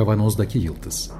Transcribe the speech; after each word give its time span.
Kavanozdaki 0.00 0.58
Yıldız 0.58 1.10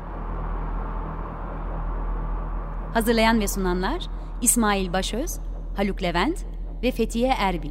Hazırlayan 2.95 3.41
ve 3.41 3.49
sunanlar 3.49 4.07
İsmail 4.43 4.93
Başöz, 4.93 5.39
Haluk 5.77 6.03
Levent 6.03 6.45
ve 6.83 6.91
Fethiye 6.91 7.29
Erbil. 7.39 7.71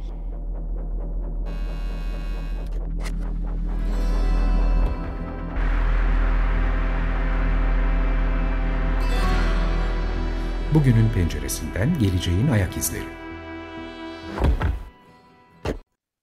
Bugünün 10.74 11.08
penceresinden 11.14 11.98
geleceğin 11.98 12.48
ayak 12.48 12.76
izleri. 12.76 13.29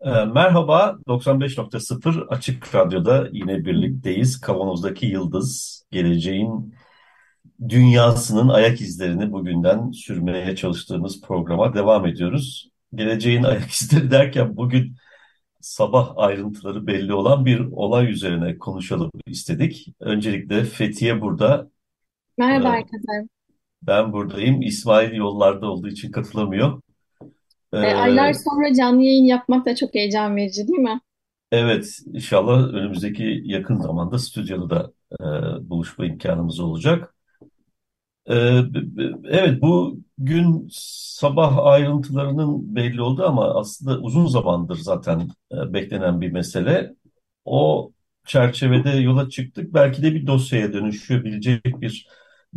Merhaba, 0.07 0.97
95.0 1.07 2.27
Açık 2.27 2.75
Radyo'da 2.75 3.27
yine 3.31 3.66
birlikteyiz. 3.66 4.41
Kavanoz'daki 4.41 5.05
Yıldız, 5.05 5.83
geleceğin 5.91 6.75
dünyasının 7.70 8.49
ayak 8.49 8.81
izlerini 8.81 9.31
bugünden 9.31 9.91
sürmeye 9.91 10.55
çalıştığımız 10.55 11.21
programa 11.21 11.73
devam 11.73 12.05
ediyoruz. 12.05 12.70
Geleceğin 12.95 13.43
ayak 13.43 13.70
izleri 13.70 14.11
derken 14.11 14.57
bugün 14.57 14.95
sabah 15.61 16.13
ayrıntıları 16.17 16.88
belli 16.88 17.13
olan 17.13 17.45
bir 17.45 17.59
olay 17.59 18.11
üzerine 18.11 18.58
konuşalım 18.58 19.11
istedik. 19.25 19.88
Öncelikle 19.99 20.63
Fethiye 20.63 21.21
burada, 21.21 21.69
Merhaba 22.38 22.67
Ee, 22.67 22.71
herkese. 22.71 23.27
ben 23.81 24.13
buradayım. 24.13 24.61
İsmail 24.61 25.13
yollarda 25.13 25.72
olduğu 25.72 25.88
için 25.88 26.11
katılamıyor. 26.11 26.81
Ee, 27.81 27.87
aylar 27.87 28.33
sonra 28.33 28.73
canlı 28.73 29.03
yayın 29.03 29.23
yapmak 29.25 29.65
da 29.65 29.75
çok 29.75 29.95
heyecan 29.95 30.35
verici 30.35 30.67
değil 30.67 30.79
mi? 30.79 30.99
Evet, 31.51 31.99
inşallah 32.13 32.73
önümüzdeki 32.73 33.41
yakın 33.45 33.79
zamanda 33.81 34.19
stüdyoda 34.19 34.69
da 34.69 34.93
e, 35.65 35.69
buluşma 35.69 36.05
imkanımız 36.05 36.59
olacak. 36.59 37.15
E, 38.29 38.33
b- 38.73 38.97
b- 38.97 39.29
evet, 39.29 39.61
bu 39.61 39.99
gün 40.17 40.67
sabah 40.71 41.57
ayrıntılarının 41.65 42.75
belli 42.75 43.01
oldu 43.01 43.23
ama 43.25 43.55
aslında 43.55 43.99
uzun 43.99 44.25
zamandır 44.27 44.75
zaten 44.77 45.29
e, 45.51 45.73
beklenen 45.73 46.21
bir 46.21 46.31
mesele. 46.31 46.95
O 47.45 47.91
çerçevede 48.25 48.89
yola 48.89 49.29
çıktık. 49.29 49.73
Belki 49.73 50.03
de 50.03 50.15
bir 50.15 50.27
dosyaya 50.27 50.73
dönüşebilecek 50.73 51.81
bir 51.81 52.07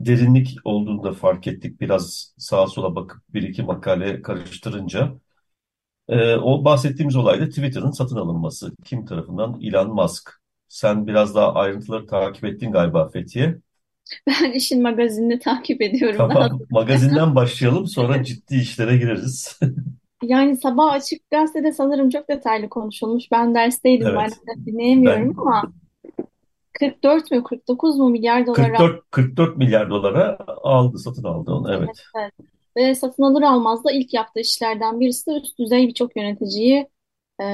derinlik 0.06 0.56
olduğunu 0.64 1.02
da 1.02 1.12
fark 1.12 1.46
ettik. 1.46 1.80
Biraz 1.80 2.34
sağa 2.38 2.66
sola 2.66 2.94
bakıp 2.94 3.22
bir 3.34 3.42
iki 3.42 3.62
makale 3.62 4.22
karıştırınca. 4.22 5.12
Ee, 6.08 6.36
o 6.36 6.64
bahsettiğimiz 6.64 7.16
olay 7.16 7.40
da 7.40 7.48
Twitter'ın 7.48 7.90
satın 7.90 8.16
alınması. 8.16 8.72
Kim 8.84 9.06
tarafından? 9.06 9.60
Elon 9.62 9.94
Musk. 9.94 10.30
Sen 10.68 11.06
biraz 11.06 11.34
daha 11.34 11.54
ayrıntıları 11.54 12.06
takip 12.06 12.44
ettin 12.44 12.72
galiba 12.72 13.08
Fethiye. 13.08 13.58
Ben 14.26 14.52
işin 14.52 14.82
magazinini 14.82 15.38
takip 15.38 15.82
ediyorum. 15.82 16.18
Tamam, 16.18 16.60
magazinden 16.70 17.34
başlayalım 17.34 17.86
sonra 17.86 18.24
ciddi 18.24 18.54
işlere 18.56 18.96
gireriz. 18.96 19.60
Yani 20.22 20.56
sabah 20.56 20.92
Açık 20.92 21.30
Gazete'de 21.30 21.72
sanırım 21.72 22.10
çok 22.10 22.28
detaylı 22.28 22.68
konuşulmuş. 22.68 23.24
Ben 23.32 23.54
dersteydim 23.54 24.08
Evet, 24.08 24.14
maalesef 24.14 24.66
dinleyemiyorum 24.66 25.34
ben 25.34 25.38
ama 25.38 25.72
44 26.80 27.30
mü 27.30 27.42
49 27.44 27.98
mu 27.98 28.10
milyar 28.10 28.46
dolara 28.46 28.76
44 28.76 29.10
44 29.10 29.56
milyar 29.56 29.90
dolara 29.90 30.38
aldı, 30.62 30.98
satın 30.98 31.24
aldı 31.24 31.50
onu. 31.50 31.74
evet, 31.74 31.88
Evet. 31.88 31.98
evet. 32.16 32.32
Ve 32.76 32.94
satın 32.94 33.22
alır 33.22 33.42
almaz 33.42 33.84
da 33.84 33.92
ilk 33.92 34.14
yaptığı 34.14 34.40
işlerden 34.40 35.00
birisi 35.00 35.30
de 35.30 35.34
üst 35.34 35.58
düzey 35.58 35.88
birçok 35.88 36.16
yöneticiyi 36.16 36.88
e, 37.40 37.44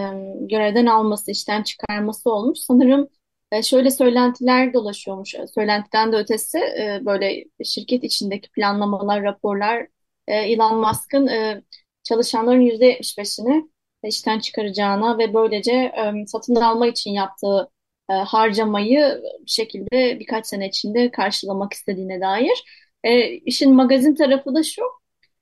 görevden 0.41 0.87
alması, 0.87 1.31
işten 1.31 1.62
çıkarması 1.62 2.31
olmuş. 2.31 2.59
Sanırım 2.59 3.09
e, 3.53 3.62
şöyle 3.62 3.91
söylentiler 3.91 4.75
dolaşıyormuş. 4.75 5.34
Söylentiden 5.55 6.12
de 6.12 6.17
ötesi 6.17 6.59
e, 6.59 7.01
böyle 7.06 7.45
şirket 7.65 8.05
içindeki 8.05 8.51
planlamalar, 8.51 9.22
raporlar 9.22 9.87
e, 10.28 10.34
Elon 10.34 10.78
Musk'ın 10.81 11.27
e, 11.27 11.62
çalışanların 12.03 12.61
%75'ini 12.61 13.71
işten 14.05 14.39
çıkaracağına 14.39 15.19
ve 15.19 15.34
böylece 15.34 15.72
e, 15.72 16.27
satın 16.27 16.55
alma 16.55 16.87
için 16.87 17.11
yaptığı 17.11 17.71
e, 18.11 18.12
harcamayı 18.12 19.22
bir 19.47 19.50
şekilde 19.50 20.21
birkaç 20.21 20.47
sene 20.47 20.69
içinde 20.69 21.11
karşılamak 21.11 21.72
istediğine 21.72 22.21
dair. 22.21 22.65
E, 23.05 23.31
işin 23.31 23.75
magazin 23.75 24.15
tarafı 24.15 24.55
da 24.55 24.62
şu. 24.62 24.83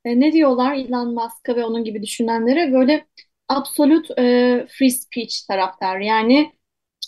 E, 0.04 0.20
ne 0.20 0.32
diyorlar 0.32 0.74
Elon 0.74 1.14
Musk'a 1.14 1.56
ve 1.56 1.64
onun 1.64 1.84
gibi 1.84 2.02
düşünenlere 2.02 2.72
böyle 2.72 3.06
absolute 3.48 4.14
e, 4.18 4.66
free 4.70 4.90
speech 4.90 5.34
taraftar. 5.48 6.00
Yani 6.00 6.52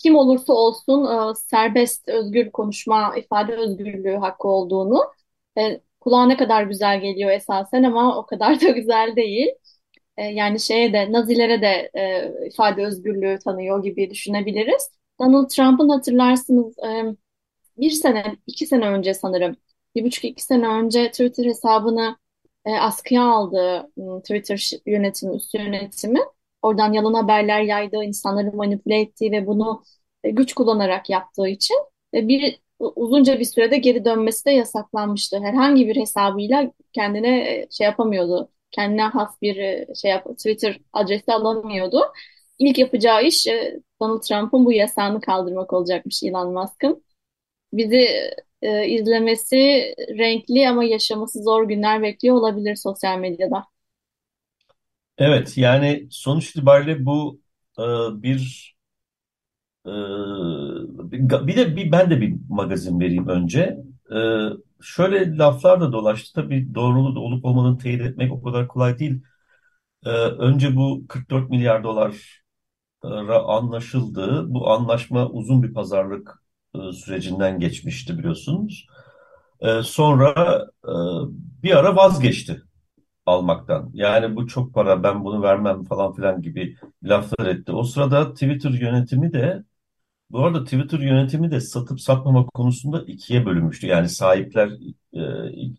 kim 0.03 0.15
olursa 0.15 0.53
olsun 0.53 1.05
e, 1.31 1.35
serbest, 1.35 2.09
özgür 2.09 2.51
konuşma, 2.51 3.17
ifade 3.17 3.55
özgürlüğü 3.55 4.15
hakkı 4.17 4.47
olduğunu. 4.47 5.03
E, 5.57 5.81
kulağa 5.99 6.37
kadar 6.37 6.63
güzel 6.63 7.01
geliyor 7.01 7.31
esasen 7.31 7.83
ama 7.83 8.17
o 8.19 8.25
kadar 8.25 8.61
da 8.61 8.69
güzel 8.71 9.15
değil. 9.15 9.47
E, 10.17 10.23
yani 10.23 10.59
şeye 10.59 10.93
de 10.93 11.11
Nazilere 11.11 11.61
de 11.61 11.91
e, 11.95 12.47
ifade 12.47 12.85
özgürlüğü 12.85 13.39
tanıyor 13.43 13.83
gibi 13.83 14.09
düşünebiliriz. 14.09 14.91
Donald 15.19 15.49
Trump'ın 15.49 15.89
hatırlarsınız 15.89 16.79
e, 16.79 17.15
bir 17.77 17.91
sene, 17.91 18.37
iki 18.47 18.67
sene 18.67 18.87
önce 18.89 19.13
sanırım, 19.13 19.57
bir 19.95 20.03
buçuk 20.05 20.25
iki 20.25 20.43
sene 20.43 20.67
önce 20.67 21.11
Twitter 21.11 21.45
hesabını 21.45 22.17
e, 22.65 22.71
askıya 22.79 23.23
aldığı 23.23 23.91
Twitter 24.21 24.71
yönetimi, 24.85 25.35
üst 25.35 25.53
yönetimi, 25.55 26.19
oradan 26.61 26.93
yalan 26.93 27.13
haberler 27.13 27.61
yaydığı, 27.61 28.03
insanları 28.03 28.51
manipüle 28.55 29.01
ettiği 29.01 29.31
ve 29.31 29.47
bunu 29.47 29.83
e, 30.23 30.29
güç 30.31 30.53
kullanarak 30.53 31.09
yaptığı 31.09 31.47
için 31.47 31.77
bir 32.13 32.59
uzunca 32.79 33.39
bir 33.39 33.45
sürede 33.45 33.77
geri 33.77 34.05
dönmesi 34.05 34.45
de 34.45 34.51
yasaklanmıştı. 34.51 35.39
Herhangi 35.39 35.87
bir 35.87 35.95
hesabıyla 35.95 36.71
kendine 36.93 37.67
şey 37.71 37.85
yapamıyordu. 37.85 38.51
Kendine 38.71 39.01
has 39.03 39.41
bir 39.41 39.55
şey 39.95 40.11
yap, 40.11 40.25
Twitter 40.37 40.79
adresi 40.93 41.33
alamıyordu. 41.33 42.01
İlk 42.59 42.77
yapacağı 42.77 43.23
iş 43.23 43.47
e, 43.47 43.79
Donald 44.01 44.21
Trump'ın 44.21 44.65
bu 44.65 44.73
yasağını 44.73 45.21
kaldırmak 45.21 45.73
olacakmış 45.73 46.23
Elon 46.23 46.53
Musk'ın 46.53 47.03
bizi 47.73 48.07
e, 48.61 48.87
izlemesi 48.87 49.57
renkli 50.17 50.69
ama 50.69 50.83
yaşaması 50.83 51.43
zor 51.43 51.67
günler 51.67 52.01
bekliyor 52.03 52.35
olabilir 52.35 52.75
sosyal 52.75 53.19
medyada. 53.19 53.65
Evet, 55.17 55.57
yani 55.57 56.07
sonuç 56.11 56.49
itibariyle 56.49 57.05
bu 57.05 57.41
e, 57.79 57.83
bir 58.23 58.75
e, 59.85 59.89
bir 61.47 61.55
de 61.57 61.75
bir 61.75 61.91
ben 61.91 62.09
de 62.11 62.21
bir 62.21 62.35
magazin 62.49 62.99
vereyim 62.99 63.27
önce. 63.27 63.77
E, 64.11 64.17
şöyle 64.81 65.37
laflar 65.37 65.81
da 65.81 65.91
dolaştı. 65.91 66.31
Tabii 66.35 66.75
doğruluğu 66.75 67.19
olup 67.19 67.45
olmadığını 67.45 67.77
teyit 67.77 68.01
etmek 68.01 68.31
o 68.33 68.43
kadar 68.43 68.67
kolay 68.67 68.99
değil. 68.99 69.21
Önce 70.39 70.75
bu 70.75 71.05
44 71.09 71.49
milyar 71.49 71.83
dolar 71.83 72.41
anlaşıldı. 73.47 74.45
Bu 74.53 74.69
anlaşma 74.71 75.29
uzun 75.29 75.63
bir 75.63 75.73
pazarlık 75.73 76.43
e, 76.75 76.91
sürecinden 76.93 77.59
geçmişti 77.59 78.17
biliyorsunuz. 78.17 78.87
E, 79.61 79.83
Sonra 79.83 80.65
e, 80.85 80.91
bir 81.63 81.77
ara 81.77 81.95
vazgeçti 81.95 82.61
almaktan. 83.25 83.91
Yani 83.93 84.35
bu 84.35 84.47
çok 84.47 84.73
para 84.73 85.03
ben 85.03 85.25
bunu 85.25 85.41
vermem 85.43 85.83
falan 85.83 86.13
filan 86.15 86.41
gibi 86.41 86.77
laflar 87.03 87.45
etti. 87.47 87.71
O 87.71 87.83
sırada 87.83 88.33
Twitter 88.33 88.71
yönetimi 88.71 89.33
de 89.33 89.63
bu 90.31 90.45
arada 90.45 90.63
Twitter 90.63 90.99
yönetimi 90.99 91.51
de 91.51 91.61
satıp 91.61 92.01
satmama 92.01 92.45
konusunda 92.47 93.03
ikiye 93.07 93.45
bölünmüştü. 93.45 93.87
Yani 93.87 94.09
sahipler 94.09 94.69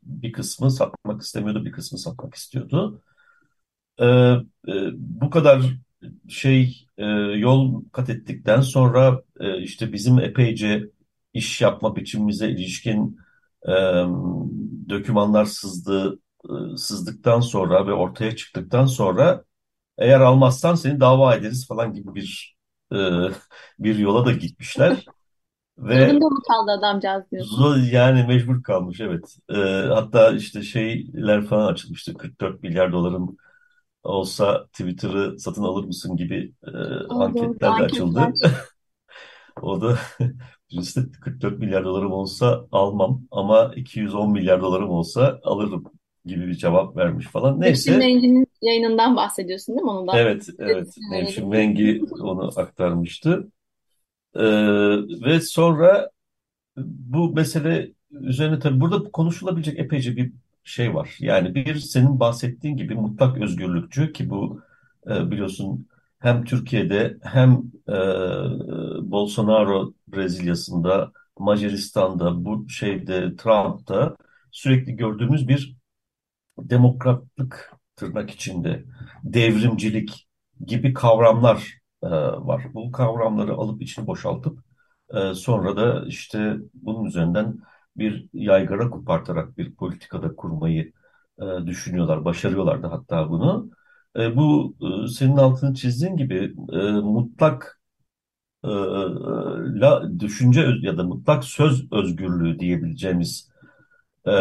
bir 0.03 0.32
kısmı 0.32 0.70
satmak 0.70 1.23
istemiyordu, 1.23 1.65
bir 1.65 1.73
kısmı 1.73 1.99
satmak 1.99 2.35
istiyordu. 2.35 3.03
Bu 4.97 5.31
kadar 5.31 5.62
şey 6.29 6.88
e, 6.99 7.05
yol 7.39 7.85
kat 7.93 8.11
ettikten 8.11 8.62
sonra 8.62 9.23
e, 9.41 9.62
işte 9.62 9.93
bizim 9.95 10.21
epeyce 10.21 10.85
iş 11.35 11.61
yapma 11.61 11.97
biçimimize 11.97 12.50
ilişkin 12.50 13.19
e, 13.69 13.73
dokümanlar 14.89 15.45
sızdı, 15.45 16.21
e, 16.45 16.77
sızdıktan 16.77 17.41
sonra 17.41 17.87
ve 17.87 17.93
ortaya 17.93 18.37
çıktıktan 18.37 18.87
sonra 18.87 19.45
eğer 19.99 20.21
almazsan 20.21 20.77
seni 20.77 21.00
dava 21.00 21.37
ederiz 21.37 21.69
falan 21.69 21.95
gibi 21.95 22.15
bir 22.15 22.56
e, 22.93 22.97
bir 23.81 23.97
yola 23.99 24.27
da 24.27 24.33
gitmişler 24.33 25.11
ve 25.79 26.11
Zorunda 26.11 26.29
mı 26.29 26.41
kaldı 26.49 26.71
adamcağız 26.71 27.31
diyorsun? 27.31 27.69
yani 27.93 28.27
mecbur 28.27 28.62
kalmış 28.62 29.01
evet. 29.01 29.37
E, 29.51 29.55
hatta 29.94 30.31
işte 30.33 30.62
şeyler 30.62 31.47
falan 31.47 31.73
açılmıştı 31.73 32.15
44 32.15 32.62
milyar 32.62 32.93
doların 32.93 33.39
olsa 34.08 34.66
Twitter'ı 34.66 35.38
satın 35.38 35.62
alır 35.62 35.84
mısın 35.84 36.16
gibi 36.16 36.52
e, 36.62 36.72
doğru, 36.72 37.22
anketler 37.22 37.60
de 37.60 37.66
anketler. 37.66 37.84
açıldı. 37.84 38.32
O 39.62 39.81
da 39.81 39.99
birincisi 40.70 41.12
44 41.12 41.58
milyar 41.58 41.84
dolarım 41.84 42.12
olsa 42.12 42.66
almam 42.72 43.22
ama 43.31 43.72
210 43.76 44.32
milyar 44.32 44.62
dolarım 44.62 44.90
olsa 44.90 45.40
alırım 45.44 45.84
gibi 46.25 46.46
bir 46.46 46.55
cevap 46.55 46.96
vermiş 46.96 47.26
falan. 47.26 47.60
Nevşin 47.60 47.93
Neyse 47.93 47.96
Mengi'nin 47.99 48.46
yayınından 48.62 49.16
bahsediyorsun 49.16 49.75
değil 49.75 49.84
mi? 49.84 49.90
Onu 49.90 50.06
da 50.06 50.19
evet 50.19 50.49
evet 50.58 50.94
Nevşin. 51.10 51.49
Mengi 51.49 52.02
onu 52.20 52.50
aktarmıştı. 52.56 53.49
E, 54.34 54.44
ve 55.25 55.40
sonra 55.40 56.10
bu 56.76 57.32
mesele 57.32 57.93
üzerine 58.10 58.58
tabii 58.58 58.81
burada 58.81 59.10
konuşulabilecek 59.10 59.78
epeyce 59.78 60.16
bir 60.16 60.32
şey 60.69 60.94
var. 60.94 61.17
Yani 61.20 61.55
bir 61.55 61.75
senin 61.75 62.20
bahsettiğin 62.20 62.76
gibi 62.76 62.94
mutlak 62.94 63.38
özgürlükçü 63.38 64.12
ki 64.12 64.31
bu 64.31 64.61
e, 65.11 65.31
biliyorsun 65.31 65.88
hem 66.19 66.44
Türkiye'de 66.44 67.19
hem 67.23 67.62
e, 67.88 67.93
Bolsonaro 69.11 69.94
Brezilya'sında, 70.09 71.12
Macaristan'da, 71.38 72.44
bu 72.44 72.69
şeyde 72.69 73.37
Trump'ta 73.37 74.17
sürekli 74.50 74.97
gördüğümüz 74.97 75.49
bir 75.49 75.76
demokratlık 76.59 77.73
tırnak 77.97 78.31
içinde, 78.31 78.85
devrimcilik 79.25 80.29
gibi 80.67 80.94
kavramlar 80.94 81.79
e, 82.03 82.09
var. 82.11 82.67
Bu 82.75 82.93
kavramları 82.93 83.55
alıp 83.55 83.82
içini 83.82 84.06
boşaltıp 84.06 84.59
e, 85.15 85.35
sonra 85.35 85.76
da 85.76 86.06
işte 86.06 86.56
bunun 86.75 87.05
üzerinden 87.05 87.59
bir 87.96 88.29
yaygara 88.32 88.90
kopartarak 88.90 89.58
bir 89.58 89.75
politikada 89.75 90.37
kurmayı 90.37 90.93
e, 91.43 91.67
düşünüyorlar, 91.67 92.25
başarıyorlar 92.25 92.82
da 92.82 92.93
hatta 92.93 93.31
bunu. 93.31 93.70
E, 94.17 94.37
bu 94.37 94.76
e, 95.05 95.08
senin 95.08 95.37
altını 95.37 95.75
çizdiğin 95.75 96.17
gibi 96.17 96.55
e, 96.73 96.76
mutlak 96.93 97.81
e, 98.64 98.69
la, 99.81 100.20
düşünce 100.20 100.61
ya 100.82 100.99
da 100.99 101.02
mutlak 101.05 101.44
söz 101.44 101.93
özgürlüğü 101.93 102.58
diyebileceğimiz 102.58 103.50
e, 104.26 104.32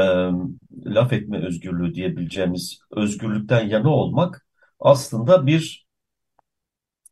laf 0.86 1.14
etme 1.14 1.46
özgürlüğü 1.48 1.94
diyebileceğimiz 1.96 2.80
özgürlükten 2.92 3.68
yana 3.70 3.90
olmak 3.90 4.48
aslında 4.80 5.48
bir 5.48 5.88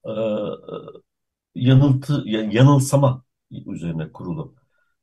e, 0.03 0.85
yanıltı, 1.55 2.23
ya- 2.25 2.41
yanılsama 2.51 3.23
üzerine 3.67 4.11
kurulu. 4.11 4.55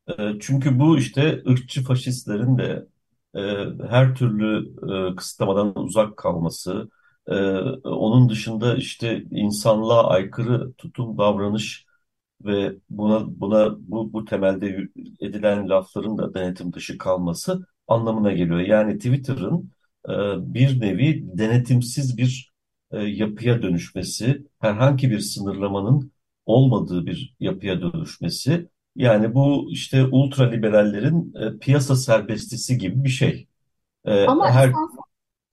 E, 0.07 0.13
çünkü 0.39 0.79
bu 0.79 0.97
işte 0.97 1.43
ırkçı 1.49 1.83
faşistlerin 1.83 2.57
de 2.57 2.87
e, 3.35 3.39
her 3.89 4.15
türlü 4.15 4.73
e, 5.13 5.15
kısıtlamadan 5.15 5.77
uzak 5.79 6.17
kalması, 6.17 6.89
e, 7.27 7.33
onun 7.89 8.29
dışında 8.29 8.75
işte 8.75 9.23
insanlığa 9.31 10.07
aykırı 10.07 10.73
tutum, 10.73 11.17
davranış 11.17 11.85
ve 12.45 12.75
buna 12.89 13.39
buna 13.41 13.75
bu, 13.91 14.13
bu 14.13 14.25
temelde 14.25 14.77
edilen 15.21 15.69
lafların 15.69 16.17
da 16.17 16.33
denetim 16.33 16.73
dışı 16.73 16.97
kalması 16.97 17.67
anlamına 17.87 18.31
geliyor. 18.33 18.59
Yani 18.59 18.97
Twitter'ın 18.97 19.71
bir 20.55 20.81
nevi 20.81 21.23
denetimsiz 21.37 22.17
bir 22.17 22.53
yapıya 22.93 23.61
dönüşmesi, 23.61 24.47
herhangi 24.59 25.11
bir 25.11 25.19
sınırlamanın 25.19 26.11
olmadığı 26.45 27.05
bir 27.05 27.35
yapıya 27.39 27.81
dönüşmesi. 27.81 28.69
Yani 28.95 29.33
bu 29.35 29.67
işte 29.71 30.03
ultraliberallerin 30.05 31.33
e, 31.55 31.59
piyasa 31.59 31.95
serbestisi 31.95 32.77
gibi 32.77 33.03
bir 33.03 33.09
şey. 33.09 33.47
E, 34.05 34.11
Ama 34.25 34.49
her 34.49 34.69
esas 34.69 34.89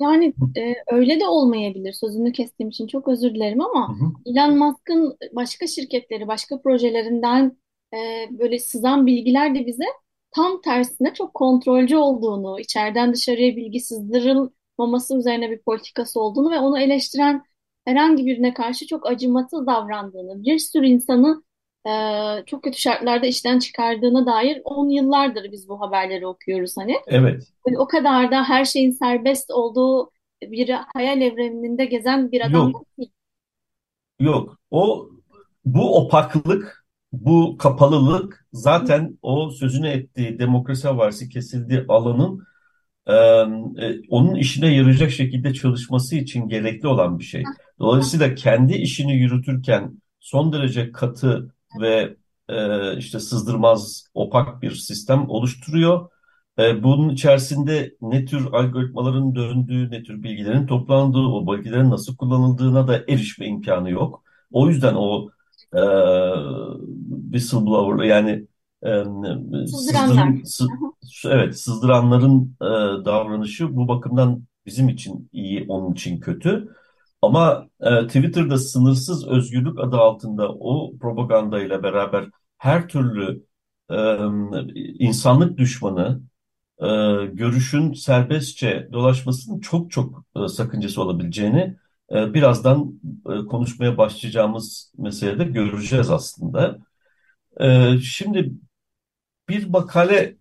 yani 0.01 0.35
e, 0.57 0.75
öyle 0.93 1.21
de 1.21 1.27
olmayabilir. 1.29 1.93
Sözünü 1.93 2.33
kestiğim 2.33 2.71
için 2.71 2.87
çok 2.87 3.09
özür 3.09 3.35
dilerim 3.35 3.61
Hı 3.87 3.93
ama 3.93 3.93
hı. 3.93 4.13
Elon 4.27 4.59
Musk'ın 4.59 5.17
başka 5.33 5.67
şirketleri, 5.67 6.29
başka 6.29 6.63
projelerinden 6.63 7.59
e, 7.95 7.99
böyle 8.39 8.59
sızan 8.59 9.07
bilgiler 9.07 9.55
de 9.55 9.67
bize 9.67 9.85
tam 10.31 10.61
tersine 10.61 11.15
çok 11.15 11.35
kontrolcü 11.35 11.97
olduğunu, 11.97 12.61
içeriden 12.61 13.13
dışarıya 13.15 13.57
bilgi 13.57 13.81
sızdırılmaması 13.81 15.19
üzerine 15.19 15.51
bir 15.51 15.59
politikası 15.63 16.21
olduğunu 16.21 16.51
ve 16.51 16.59
onu 16.59 16.81
eleştiren 16.81 17.43
herhangi 17.85 18.27
birine 18.27 18.55
karşı 18.55 18.87
çok 18.87 19.07
acımasız 19.11 19.67
davrandığını, 19.67 20.43
bir 20.45 20.59
sürü 20.59 20.87
insanı 20.87 21.43
e, 21.87 21.93
çok 22.47 22.65
kötü 22.65 22.79
şartlarda 22.79 23.27
işten 23.27 23.59
çıkardığına 23.59 24.27
dair 24.27 24.63
on 24.65 24.89
yıllardır 24.89 25.53
biz 25.53 25.69
bu 25.69 25.81
haberleri 25.81 26.27
okuyoruz 26.27 26.77
hani. 26.77 26.97
evet. 27.07 27.43
Böyle 27.67 27.79
o 27.79 27.87
kadar 27.89 28.31
da 28.31 28.45
her 28.45 28.65
şeyin 28.65 28.91
serbest 28.91 29.51
olduğu 29.51 30.11
bir 30.43 30.71
hayal 30.95 31.21
evreninde 31.21 31.85
gezen 31.85 32.33
bir 32.33 32.41
adam 32.41 32.53
da 32.67 32.79
Yok. 32.79 32.87
değil. 32.99 33.11
Yok. 34.21 34.59
O 34.71 35.09
bu 35.65 35.97
opaklık, 35.97 36.85
bu 37.13 37.57
kapalılık 37.59 38.47
zaten 38.53 39.19
o 39.23 39.51
sözünü 39.51 39.89
ettiği 39.89 40.39
demokrasi 40.39 40.89
havarisi 40.89 41.29
kesildiği 41.29 41.85
alanın 41.89 42.45
e, 43.07 43.15
e, 43.15 44.01
onun 44.09 44.35
işine 44.35 44.75
yarayacak 44.75 45.11
şekilde 45.11 45.55
çalışması 45.55 46.17
için 46.17 46.49
gerekli 46.49 46.89
olan 46.89 47.19
bir 47.19 47.25
şey. 47.25 47.45
Dolayısıyla 47.79 48.35
kendi 48.35 48.75
işini 48.75 49.17
yürütürken 49.17 50.01
son 50.21 50.53
derece 50.53 50.93
katı 50.93 51.55
ve 51.75 52.17
e, 52.49 52.97
işte 52.99 53.21
sızdırmaz, 53.21 54.05
opak 54.15 54.63
bir 54.63 54.71
sistem 54.75 55.29
oluşturuyor. 55.31 56.09
E, 56.59 56.83
bunun 56.83 57.09
içerisinde 57.09 57.95
ne 58.01 58.25
tür 58.25 58.47
algoritmaların 58.53 59.35
döndüğü, 59.35 59.91
ne 59.91 60.03
tür 60.03 60.23
bilgilerin 60.23 60.67
toplandığı, 60.67 61.19
o 61.19 61.47
bilgilerin 61.57 61.91
nasıl 61.91 62.17
kullanıldığına 62.17 62.89
da 62.89 62.97
erişme 63.09 63.47
imkanı 63.47 63.91
yok. 63.91 64.23
O 64.53 64.69
yüzden 64.69 64.95
o 64.95 65.31
e, 65.75 65.79
whistleblower 67.33 68.05
yani 68.05 68.47
e, 68.85 69.05
sızdırın, 69.67 70.43
sı- 70.45 70.79
evet 71.25 71.59
sızdıranların 71.61 72.57
e, 72.63 73.05
davranışı 73.05 73.77
bu 73.77 73.89
bakımdan 73.89 74.43
bizim 74.67 74.89
için 74.89 75.29
iyi, 75.33 75.65
onun 75.69 75.93
için 75.93 76.21
kötü. 76.21 76.69
Ama 77.23 77.69
e, 77.81 78.07
Twitter'da 78.07 78.59
sınırsız 78.59 79.29
özgürlük 79.29 79.79
adı 79.81 79.97
altında 79.97 80.53
o 80.53 80.99
propagandayla 80.99 81.83
beraber 81.83 82.27
her 82.59 82.89
türlü 82.89 83.45
e, 83.91 83.97
insanlık 84.99 85.59
düşmanı 85.59 86.23
e, 86.81 86.87
görüşün 87.33 87.93
serbestçe 87.93 88.89
dolaşmasının 88.93 89.61
çok 89.61 89.91
çok 89.91 90.25
e, 90.45 90.49
sakıncası 90.49 91.03
olabileceğini 91.03 91.77
e, 92.13 92.35
birazdan 92.35 93.01
e, 93.31 93.47
konuşmaya 93.47 93.99
başlayacağımız 93.99 94.93
meselede 94.99 95.45
göreceğiz 95.45 96.11
aslında. 96.11 96.79
E, 97.61 97.99
şimdi 97.99 98.53
bir 99.49 99.67
makaleye 99.69 100.37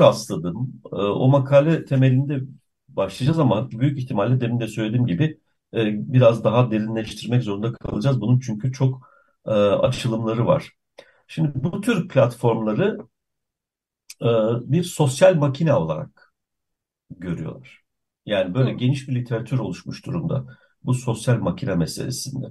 rastladım. 0.00 0.82
E, 0.92 0.96
o 0.96 1.28
makale 1.28 1.84
temelinde 1.84 2.40
başlayacağız 2.88 3.38
ama 3.38 3.70
büyük 3.70 3.98
ihtimalle 3.98 4.40
demin 4.40 4.60
de 4.60 4.68
söylediğim 4.68 5.06
gibi 5.06 5.40
e, 5.74 6.12
biraz 6.12 6.44
daha 6.44 6.70
derinleştirmek 6.70 7.42
zorunda 7.42 7.72
kalacağız. 7.72 8.20
Bunun 8.20 8.40
çünkü 8.40 8.72
çok 8.72 9.08
e, 9.46 9.50
açılımları 9.50 10.46
var. 10.46 10.72
Şimdi 11.28 11.52
bu 11.54 11.80
tür 11.80 12.08
platformları 12.08 12.98
e, 14.22 14.26
bir 14.72 14.82
sosyal 14.82 15.34
makine 15.34 15.74
olarak 15.74 16.34
görüyorlar. 17.10 17.82
Yani 18.26 18.54
böyle 18.54 18.72
Hı. 18.72 18.76
geniş 18.76 19.08
bir 19.08 19.14
literatür 19.14 19.58
oluşmuş 19.58 20.06
durumda 20.06 20.46
bu 20.84 20.94
sosyal 20.94 21.38
makine 21.38 21.74
meselesinde. 21.74 22.46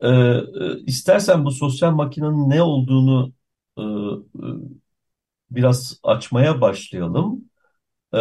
E, 0.00 0.08
e, 0.08 0.80
istersen 0.86 1.44
bu 1.44 1.50
sosyal 1.50 1.92
makinenin 1.92 2.50
ne 2.50 2.62
olduğunu 2.62 3.32
e, 3.78 3.82
e, 3.82 4.46
biraz 5.50 6.00
açmaya 6.02 6.60
başlayalım. 6.60 7.44
E, 8.14 8.18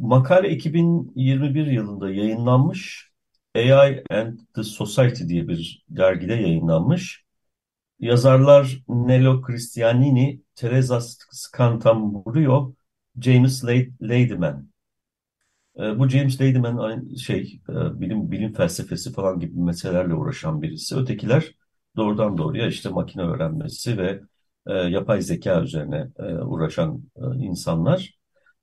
makale 0.00 0.50
2021 0.50 1.66
yılında 1.66 2.10
yayınlanmış. 2.10 3.10
AI 3.56 4.04
and 4.10 4.38
the 4.54 4.62
Society 4.62 5.24
diye 5.28 5.48
bir 5.48 5.84
dergide 5.88 6.34
yayınlanmış. 6.34 7.24
Yazarlar 8.00 8.82
Nello 8.88 9.42
Cristianini, 9.46 10.42
Teresa 10.54 11.00
Scantamburio, 11.30 12.74
James 13.20 13.64
Ladyman. 14.02 14.70
E, 15.78 15.98
bu 15.98 16.08
James 16.08 16.40
Ladyman 16.40 16.76
aynı 16.76 17.18
şey 17.18 17.60
e, 17.68 18.00
bilim 18.00 18.30
bilim 18.30 18.52
felsefesi 18.52 19.12
falan 19.12 19.38
gibi 19.40 19.60
meselelerle 19.60 20.14
uğraşan 20.14 20.62
birisi. 20.62 20.96
Ötekiler 20.96 21.54
doğrudan 21.96 22.38
doğruya 22.38 22.66
işte 22.68 22.88
makine 22.88 23.22
öğrenmesi 23.22 23.98
ve 23.98 24.20
e, 24.66 24.72
yapay 24.74 25.22
zeka 25.22 25.62
üzerine 25.62 26.08
e, 26.18 26.22
uğraşan 26.22 27.04
insanlar. 27.36 28.19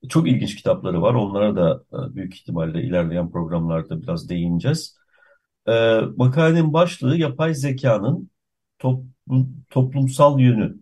Çok 0.10 0.27
ilginç 0.27 0.56
kitapları 0.56 1.01
var. 1.01 1.13
Onlara 1.13 1.56
da 1.56 1.84
e, 1.94 2.16
büyük 2.16 2.36
ihtimalle 2.36 2.84
ilerleyen 2.84 3.32
programlarda 3.32 4.01
biraz 4.01 4.30
değineceğiz. 4.30 4.98
E, 5.68 6.00
makalenin 6.18 6.74
başlığı 6.74 7.18
yapay 7.18 7.54
zekanın 7.54 8.30
toplum, 8.80 9.66
toplumsal 9.70 10.39
yönü, 10.39 10.75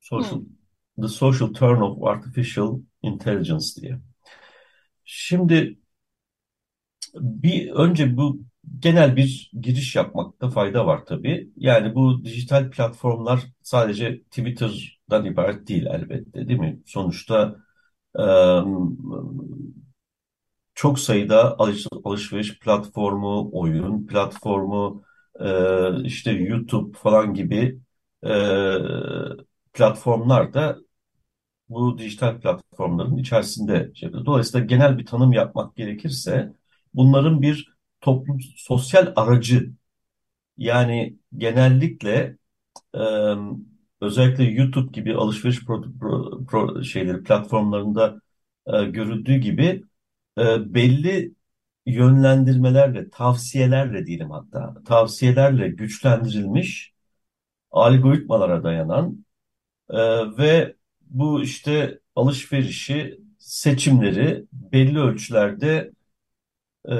social, 0.00 0.40
Hı. 0.40 1.02
the 1.02 1.08
social 1.08 1.48
turn 1.48 1.80
of 1.80 2.04
artificial 2.04 2.80
intelligence 3.02 3.66
diye. 3.80 4.00
Şimdi 5.04 5.78
bir 7.14 7.70
önce 7.70 8.16
bu 8.16 8.40
genel 8.78 9.16
bir 9.16 9.50
giriş 9.60 9.96
yapmakta 9.96 10.50
fayda 10.50 10.86
var 10.86 11.04
tabii. 11.06 11.50
Yani 11.56 11.94
bu 11.94 12.24
dijital 12.24 12.70
platformlar 12.70 13.40
sadece 13.62 14.22
Twitter'dan 14.22 15.24
ibaret 15.24 15.68
değil 15.68 15.86
elbette, 15.86 16.48
değil 16.48 16.60
mi? 16.60 16.80
Sonuçta 16.86 17.63
çok 20.74 20.98
sayıda 20.98 21.58
alış- 21.58 21.86
alışveriş 22.04 22.58
platformu, 22.58 23.50
oyun 23.52 24.06
platformu, 24.06 25.02
e, 25.40 26.02
işte 26.04 26.30
YouTube 26.32 26.98
falan 26.98 27.34
gibi 27.34 27.80
e, 28.26 28.28
platformlar 29.72 30.54
da 30.54 30.78
bu 31.68 31.98
dijital 31.98 32.40
platformların 32.40 33.16
içerisinde. 33.18 33.92
Şey 33.94 34.12
Dolayısıyla 34.14 34.66
genel 34.66 34.98
bir 34.98 35.06
tanım 35.06 35.32
yapmak 35.32 35.76
gerekirse 35.76 36.54
bunların 36.94 37.42
bir 37.42 37.74
toplum 38.00 38.38
sosyal 38.56 39.12
aracı 39.16 39.72
yani 40.58 41.18
genellikle 41.38 42.38
e, 42.94 43.00
özellikle 44.00 44.44
YouTube 44.44 44.92
gibi 44.92 45.14
alışveriş 45.14 45.64
pro, 45.64 45.82
pro, 46.00 46.44
pro 46.44 46.82
şeyleri 46.84 47.22
platformlarında 47.22 48.20
e, 48.66 48.84
görüldüğü 48.84 49.36
gibi 49.36 49.84
e, 50.38 50.74
belli 50.74 51.34
yönlendirmelerle, 51.86 53.10
tavsiyelerle 53.10 54.06
diyelim 54.06 54.30
hatta, 54.30 54.74
tavsiyelerle 54.84 55.68
güçlendirilmiş 55.68 56.94
algoritmalara 57.70 58.64
dayanan 58.64 59.26
e, 59.90 59.98
ve 60.38 60.76
bu 61.00 61.42
işte 61.42 62.00
alışverişi, 62.16 63.20
seçimleri 63.38 64.46
belli 64.52 64.98
ölçülerde 65.00 65.92
e, 66.88 66.94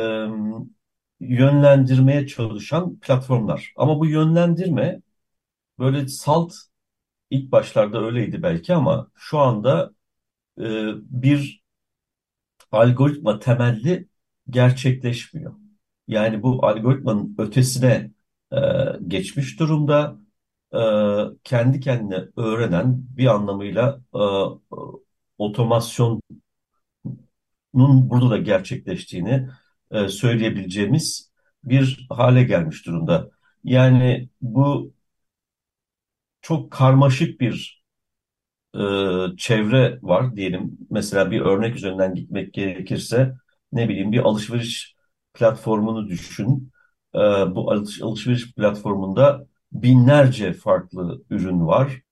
yönlendirmeye 1.21 2.27
çalışan 2.27 2.99
platformlar. 2.99 3.73
Ama 3.77 4.01
bu 4.01 4.07
yönlendirme 4.07 5.03
böyle 5.79 6.09
salt 6.09 6.55
ilk 7.31 7.53
başlarda 7.53 8.01
öyleydi 8.07 8.43
belki 8.43 8.75
ama 8.75 9.11
şu 9.17 9.39
anda 9.39 9.95
e, 10.61 10.65
bir 10.97 11.65
algoritma 12.73 13.39
temelli 13.39 14.09
gerçekleşmiyor. 14.51 15.55
Yani 16.09 16.43
bu 16.43 16.67
algoritmanın 16.67 17.35
ötesine 17.39 18.11
e, 18.53 18.59
geçmiş 19.09 19.61
durumda. 19.61 20.19
E, 20.75 20.79
kendi 21.45 21.81
kendine 21.81 22.25
öğrenen 22.37 23.07
bir 23.17 23.27
anlamıyla 23.27 24.01
e, 24.15 24.21
otomasyonun 25.39 26.23
burada 27.75 28.31
da 28.31 28.39
gerçekleştiğini 28.39 29.49
e, 29.91 30.09
söyleyebileceğimiz 30.09 31.33
bir 31.65 32.07
hale 32.11 32.45
gelmiş 32.45 32.87
durumda. 32.87 33.31
Yani 33.65 34.29
bu 34.41 34.93
çok 36.45 36.71
karmaşık 36.73 37.41
bir 37.41 37.85
e, 38.75 38.79
çevre 39.39 39.99
var 40.03 40.37
diyelim. 40.37 40.79
Mesela 40.91 41.31
bir 41.31 41.41
örnek 41.41 41.77
üzerinden 41.77 42.15
gitmek 42.15 42.55
gerekirse 42.55 43.35
ne 43.73 43.89
bileyim 43.89 44.13
bir 44.13 44.19
alışveriş 44.19 44.97
platformunu 45.35 46.09
düşün. 46.09 46.73
E, 47.15 47.19
bu 47.55 47.73
alış, 47.73 48.03
alışveriş 48.03 48.55
platformunda 48.55 49.47
binlerce 49.73 50.53
farklı 50.53 51.23
ürün 51.31 51.67
var. 51.67 52.03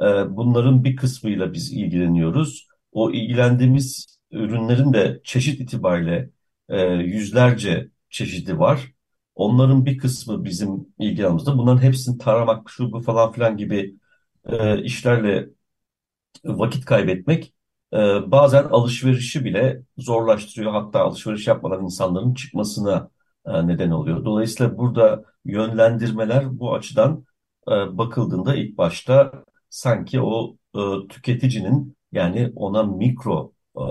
E, 0.00 0.04
bunların 0.36 0.84
bir 0.84 0.96
kısmıyla 0.96 1.52
biz 1.52 1.72
ilgileniyoruz. 1.72 2.68
O 2.92 3.10
ilgilendiğimiz 3.10 4.18
ürünlerin 4.30 4.92
de 4.92 5.20
çeşit 5.24 5.60
itibariyle 5.60 6.30
e, 6.68 6.82
yüzlerce 6.86 7.88
çeşidi 8.10 8.58
var. 8.58 8.92
Onların 9.34 9.86
bir 9.86 9.98
kısmı 9.98 10.44
bizim 10.44 10.86
ilgi 10.98 11.24
alanımızda. 11.24 11.58
Bunların 11.58 11.82
hepsini 11.82 12.18
taramak, 12.18 12.70
şu 12.70 12.92
bu 12.92 13.00
falan 13.00 13.32
filan 13.32 13.56
gibi 13.56 13.96
e, 14.46 14.82
işlerle 14.82 15.48
vakit 16.44 16.84
kaybetmek 16.84 17.54
e, 17.92 17.96
bazen 18.30 18.64
alışverişi 18.64 19.44
bile 19.44 19.82
zorlaştırıyor. 19.98 20.72
Hatta 20.72 21.00
alışveriş 21.00 21.46
yapmadan 21.46 21.84
insanların 21.84 22.34
çıkmasına 22.34 23.10
e, 23.46 23.66
neden 23.66 23.90
oluyor. 23.90 24.24
Dolayısıyla 24.24 24.78
burada 24.78 25.24
yönlendirmeler 25.44 26.58
bu 26.58 26.74
açıdan 26.74 27.24
e, 27.68 27.70
bakıldığında 27.98 28.56
ilk 28.56 28.78
başta 28.78 29.32
sanki 29.70 30.20
o 30.20 30.56
e, 30.74 30.80
tüketicinin 31.08 31.96
yani 32.12 32.52
ona 32.56 32.82
mikro 32.82 33.52
e, 33.76 33.82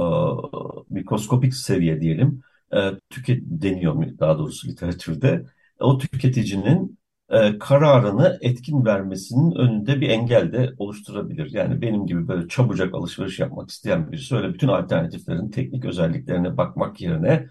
mikroskopik 0.90 1.56
seviye 1.56 2.02
diyelim 2.02 2.42
e, 2.74 2.92
tüket 3.10 3.42
deniyor 3.44 4.20
daha 4.20 4.38
doğrusu 4.38 4.68
literatürde 4.68 5.46
o 5.80 5.98
tüketicinin 5.98 7.00
e, 7.30 7.60
kararını 7.60 8.38
etkin 8.42 8.86
vermesinin 8.86 9.52
önünde 9.56 10.02
bir 10.02 10.10
engel 10.10 10.54
de 10.54 10.74
oluşturabilir. 10.78 11.52
Yani 11.52 11.82
benim 11.82 12.06
gibi 12.06 12.28
böyle 12.28 12.48
çabucak 12.48 12.94
alışveriş 12.96 13.40
yapmak 13.40 13.70
isteyen 13.70 14.12
birisi 14.12 14.36
öyle 14.36 14.54
bütün 14.54 14.68
alternatiflerin 14.68 15.50
teknik 15.52 15.86
özelliklerine 15.86 16.58
bakmak 16.58 17.02
yerine 17.02 17.48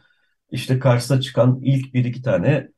işte 0.51 0.79
karşısına 0.79 1.21
çıkan 1.21 1.61
ilk 1.63 1.95
bir 1.95 2.05
iki 2.05 2.23
tane 2.23 2.69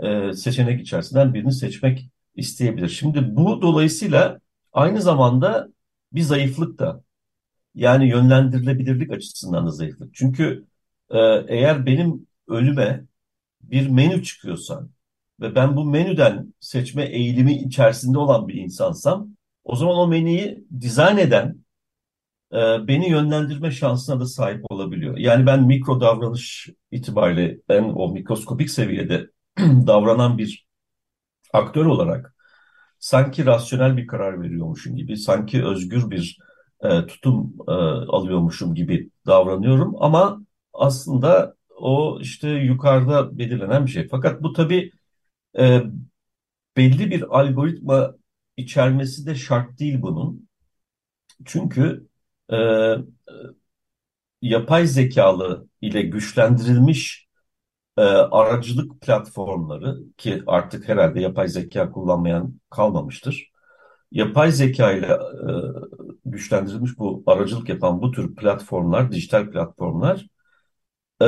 e, 0.00 0.32
seçenek 0.32 0.80
içerisinden 0.80 1.34
birini 1.34 1.52
seçmek 1.52 2.10
isteyebilir. 2.34 2.88
Şimdi 2.88 3.36
bu 3.36 3.62
dolayısıyla 3.62 4.40
aynı 4.72 5.02
zamanda 5.02 5.68
bir 6.12 6.22
zayıflık 6.22 6.78
da 6.78 7.02
yani 7.74 8.08
yönlendirilebilirlik 8.08 9.10
açısından 9.12 9.66
da 9.66 9.70
zayıflık. 9.70 10.14
Çünkü 10.14 10.66
e, 11.10 11.18
eğer 11.48 11.86
benim 11.86 12.26
önüme 12.48 13.04
bir 13.62 13.88
menü 13.88 14.22
çıkıyorsa 14.22 14.88
ve 15.40 15.54
ben 15.54 15.76
bu 15.76 15.84
menüden 15.84 16.54
seçme 16.60 17.04
eğilimi 17.04 17.54
içerisinde 17.54 18.18
olan 18.18 18.48
bir 18.48 18.54
insansam 18.54 19.28
o 19.64 19.76
zaman 19.76 19.96
o 19.96 20.08
menüyü 20.08 20.64
dizayn 20.80 21.16
eden 21.16 21.64
e, 22.52 22.56
beni 22.88 23.10
yönlendirme 23.10 23.70
şansına 23.70 24.20
da 24.20 24.26
sahip 24.26 24.64
olabiliyor. 24.70 25.16
Yani 25.16 25.46
ben 25.46 25.66
mikro 25.66 26.00
davranış 26.00 26.68
itibariyle 26.90 27.58
en 27.68 27.84
o 27.84 28.08
mikroskopik 28.12 28.70
seviyede 28.70 29.30
davranan 29.58 30.38
bir 30.38 30.66
aktör 31.52 31.86
olarak 31.86 32.34
sanki 32.98 33.46
rasyonel 33.46 33.96
bir 33.96 34.06
karar 34.06 34.42
veriyormuşum 34.42 34.96
gibi, 34.96 35.16
sanki 35.16 35.64
özgür 35.64 36.10
bir 36.10 36.38
e, 36.84 37.06
tutum 37.06 37.56
e, 37.68 37.72
alıyormuşum 38.08 38.74
gibi 38.74 39.10
davranıyorum 39.26 40.02
ama 40.02 40.40
aslında 40.80 41.56
o 41.78 42.18
işte 42.22 42.50
yukarıda 42.50 43.38
belirlenen 43.38 43.86
bir 43.86 43.90
şey. 43.90 44.08
Fakat 44.08 44.42
bu 44.42 44.52
tabii 44.52 44.92
e, 45.58 45.82
belli 46.76 47.10
bir 47.10 47.38
algoritma 47.40 48.14
içermesi 48.56 49.26
de 49.26 49.34
şart 49.34 49.78
değil 49.78 50.02
bunun. 50.02 50.48
Çünkü 51.44 52.08
e, 52.52 52.56
yapay 54.42 54.86
zekalı 54.86 55.68
ile 55.80 56.02
güçlendirilmiş 56.02 57.28
e, 57.98 58.02
aracılık 58.02 59.00
platformları 59.00 59.98
ki 60.18 60.42
artık 60.46 60.88
herhalde 60.88 61.20
yapay 61.20 61.48
zeka 61.48 61.90
kullanmayan 61.92 62.60
kalmamıştır. 62.70 63.50
Yapay 64.12 64.52
zeka 64.52 64.92
ile 64.92 65.06
e, 65.06 65.52
güçlendirilmiş 66.24 66.98
bu 66.98 67.22
aracılık 67.26 67.68
yapan 67.68 68.02
bu 68.02 68.10
tür 68.10 68.36
platformlar, 68.36 69.12
dijital 69.12 69.50
platformlar 69.50 70.26
e, 71.20 71.26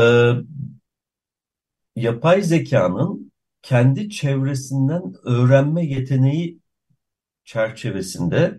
yapay 1.96 2.42
zekanın 2.42 3.32
kendi 3.62 4.10
çevresinden 4.10 5.02
öğrenme 5.24 5.86
yeteneği 5.86 6.58
çerçevesinde 7.44 8.58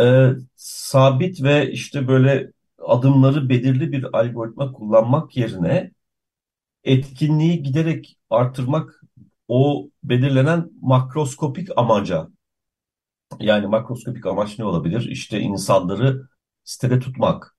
e, 0.00 0.30
sabit 0.56 1.42
ve 1.42 1.72
işte 1.72 2.08
böyle 2.08 2.52
adımları 2.78 3.48
belirli 3.48 3.92
bir 3.92 4.18
algoritma 4.18 4.72
kullanmak 4.72 5.36
yerine 5.36 5.92
etkinliği 6.84 7.62
giderek 7.62 8.18
artırmak 8.30 9.02
o 9.48 9.90
belirlenen 10.04 10.70
makroskopik 10.82 11.68
amaca 11.76 12.28
yani 13.40 13.66
makroskopik 13.66 14.26
amaç 14.26 14.58
ne 14.58 14.64
olabilir? 14.64 15.08
İşte 15.10 15.40
insanları 15.40 16.28
sitede 16.64 16.98
tutmak, 16.98 17.53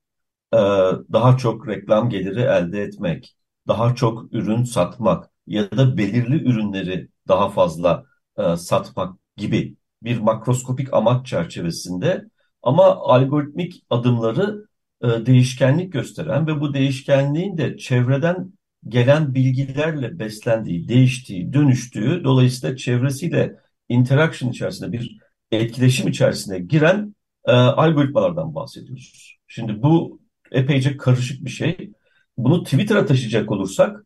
daha 1.13 1.37
çok 1.37 1.67
reklam 1.67 2.09
geliri 2.09 2.41
elde 2.41 2.81
etmek, 2.81 3.35
daha 3.67 3.95
çok 3.95 4.33
ürün 4.33 4.63
satmak 4.63 5.29
ya 5.47 5.71
da 5.71 5.97
belirli 5.97 6.49
ürünleri 6.49 7.07
daha 7.27 7.49
fazla 7.49 8.05
e, 8.37 8.55
satmak 8.57 9.19
gibi 9.37 9.75
bir 10.03 10.17
makroskopik 10.19 10.93
amaç 10.93 11.27
çerçevesinde 11.27 12.25
ama 12.63 12.83
algoritmik 12.83 13.83
adımları 13.89 14.65
e, 15.03 15.07
değişkenlik 15.25 15.93
gösteren 15.93 16.47
ve 16.47 16.61
bu 16.61 16.73
değişkenliğin 16.73 17.57
de 17.57 17.77
çevreden 17.77 18.53
gelen 18.87 19.33
bilgilerle 19.35 20.19
beslendiği, 20.19 20.87
değiştiği, 20.87 21.53
dönüştüğü, 21.53 22.23
dolayısıyla 22.23 22.77
çevresiyle 22.77 23.55
interaction 23.89 24.51
içerisinde 24.51 24.91
bir 24.91 25.17
etkileşim 25.51 26.07
içerisine 26.07 26.59
giren 26.59 27.15
e, 27.45 27.51
algoritmalardan 27.51 28.55
bahsediyoruz. 28.55 29.37
Şimdi 29.47 29.81
bu 29.83 30.19
epeyce 30.55 30.97
karışık 30.97 31.45
bir 31.45 31.49
şey. 31.49 31.91
Bunu 32.37 32.63
Twitter'a 32.63 33.05
taşıyacak 33.05 33.51
olursak, 33.51 34.05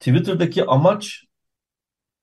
Twitter'daki 0.00 0.64
amaç 0.64 1.24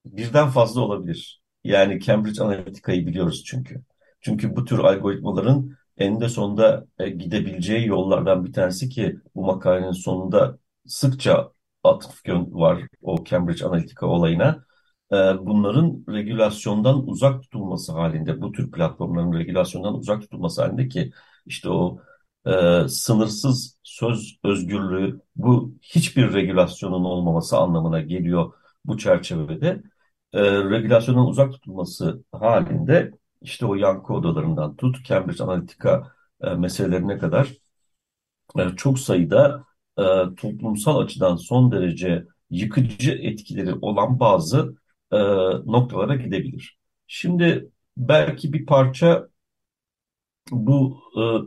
birden 0.04 0.48
fazla 0.48 0.80
olabilir. 0.80 1.42
Yani 1.64 2.00
Cambridge 2.00 2.42
Analytica'yı 2.42 3.06
biliyoruz 3.06 3.44
çünkü. 3.46 3.82
Çünkü 4.20 4.56
bu 4.56 4.64
tür 4.64 4.78
algoritmaların 4.78 5.76
eninde 5.98 6.28
sonunda 6.28 6.86
e, 6.98 7.08
gidebileceği 7.10 7.86
yollardan 7.86 8.44
bir 8.44 8.52
tanesi 8.52 8.88
ki 8.88 9.16
bu 9.34 9.44
makalenin 9.46 9.92
sonunda 9.92 10.58
sıkça 10.86 11.52
atıf 11.84 12.22
var 12.28 12.82
o 13.02 13.24
Cambridge 13.24 13.64
Analytica 13.64 14.06
olayına. 14.06 14.64
e, 15.12 15.16
bunların 15.16 16.04
regülasyondan 16.08 17.08
uzak 17.08 17.42
tutulması 17.42 17.92
halinde, 17.92 18.40
bu 18.42 18.52
tür 18.52 18.70
platformların 18.70 19.32
regülasyondan 19.32 19.94
uzak 19.94 20.22
tutulması 20.22 20.62
halinde 20.62 20.88
ki 20.88 21.12
işte 21.46 21.70
o 21.70 22.00
e, 22.46 22.88
sınırsız 22.88 23.78
söz 23.82 24.38
özgürlüğü 24.44 25.20
bu 25.36 25.74
hiçbir 25.82 26.32
regülasyonun 26.34 27.04
olmaması 27.04 27.58
anlamına 27.58 28.00
geliyor 28.00 28.52
bu 28.84 28.98
çerçevede. 28.98 29.82
E, 30.32 30.42
regülasyondan 30.64 31.26
uzak 31.26 31.52
tutulması 31.52 32.24
halinde 32.32 33.12
işte 33.40 33.66
o 33.66 33.74
yankı 33.74 34.14
odalarından 34.14 34.76
tut 34.76 35.04
Cambridge 35.04 35.44
Analytica 35.44 36.02
e, 36.42 36.54
meselelerine 36.54 37.18
kadar 37.18 37.48
e, 38.58 38.76
çok 38.76 38.98
sayıda 38.98 39.64
e, 39.98 40.02
toplumsal 40.36 40.98
açıdan 41.00 41.36
son 41.36 41.72
derece 41.72 42.24
yıkıcı 42.50 43.12
etkileri 43.12 43.74
olan 43.74 44.20
bazı 44.20 44.76
e, 45.12 45.16
noktalara 45.66 46.16
gidebilir. 46.16 46.78
Şimdi 47.06 47.70
belki 47.96 48.52
bir 48.52 48.66
parça 48.66 49.28
bu 50.50 51.00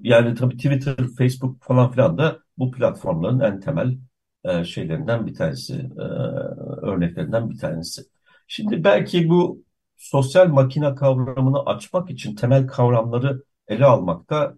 e, 0.04 0.10
yani 0.10 0.36
tabii 0.36 0.58
Twitter, 0.58 0.96
Facebook 1.18 1.64
falan 1.64 1.92
filan 1.92 2.18
da 2.18 2.40
bu 2.58 2.72
platformların 2.72 3.40
en 3.40 3.60
temel 3.60 3.98
e, 4.44 4.64
şeylerinden 4.64 5.28
bir 5.28 5.34
tanesi, 5.36 5.74
e, 5.98 6.02
örneklerinden 6.86 7.50
bir 7.50 7.58
tanesi. 7.58 8.02
Şimdi 8.48 8.84
belki 8.84 9.30
bu 9.30 9.64
sosyal 9.98 10.48
makine 10.48 10.96
kavramını 10.96 11.60
açmak 11.66 12.10
için 12.10 12.36
temel 12.36 12.68
kavramları 12.68 13.44
ele 13.68 13.86
almakta 13.86 14.56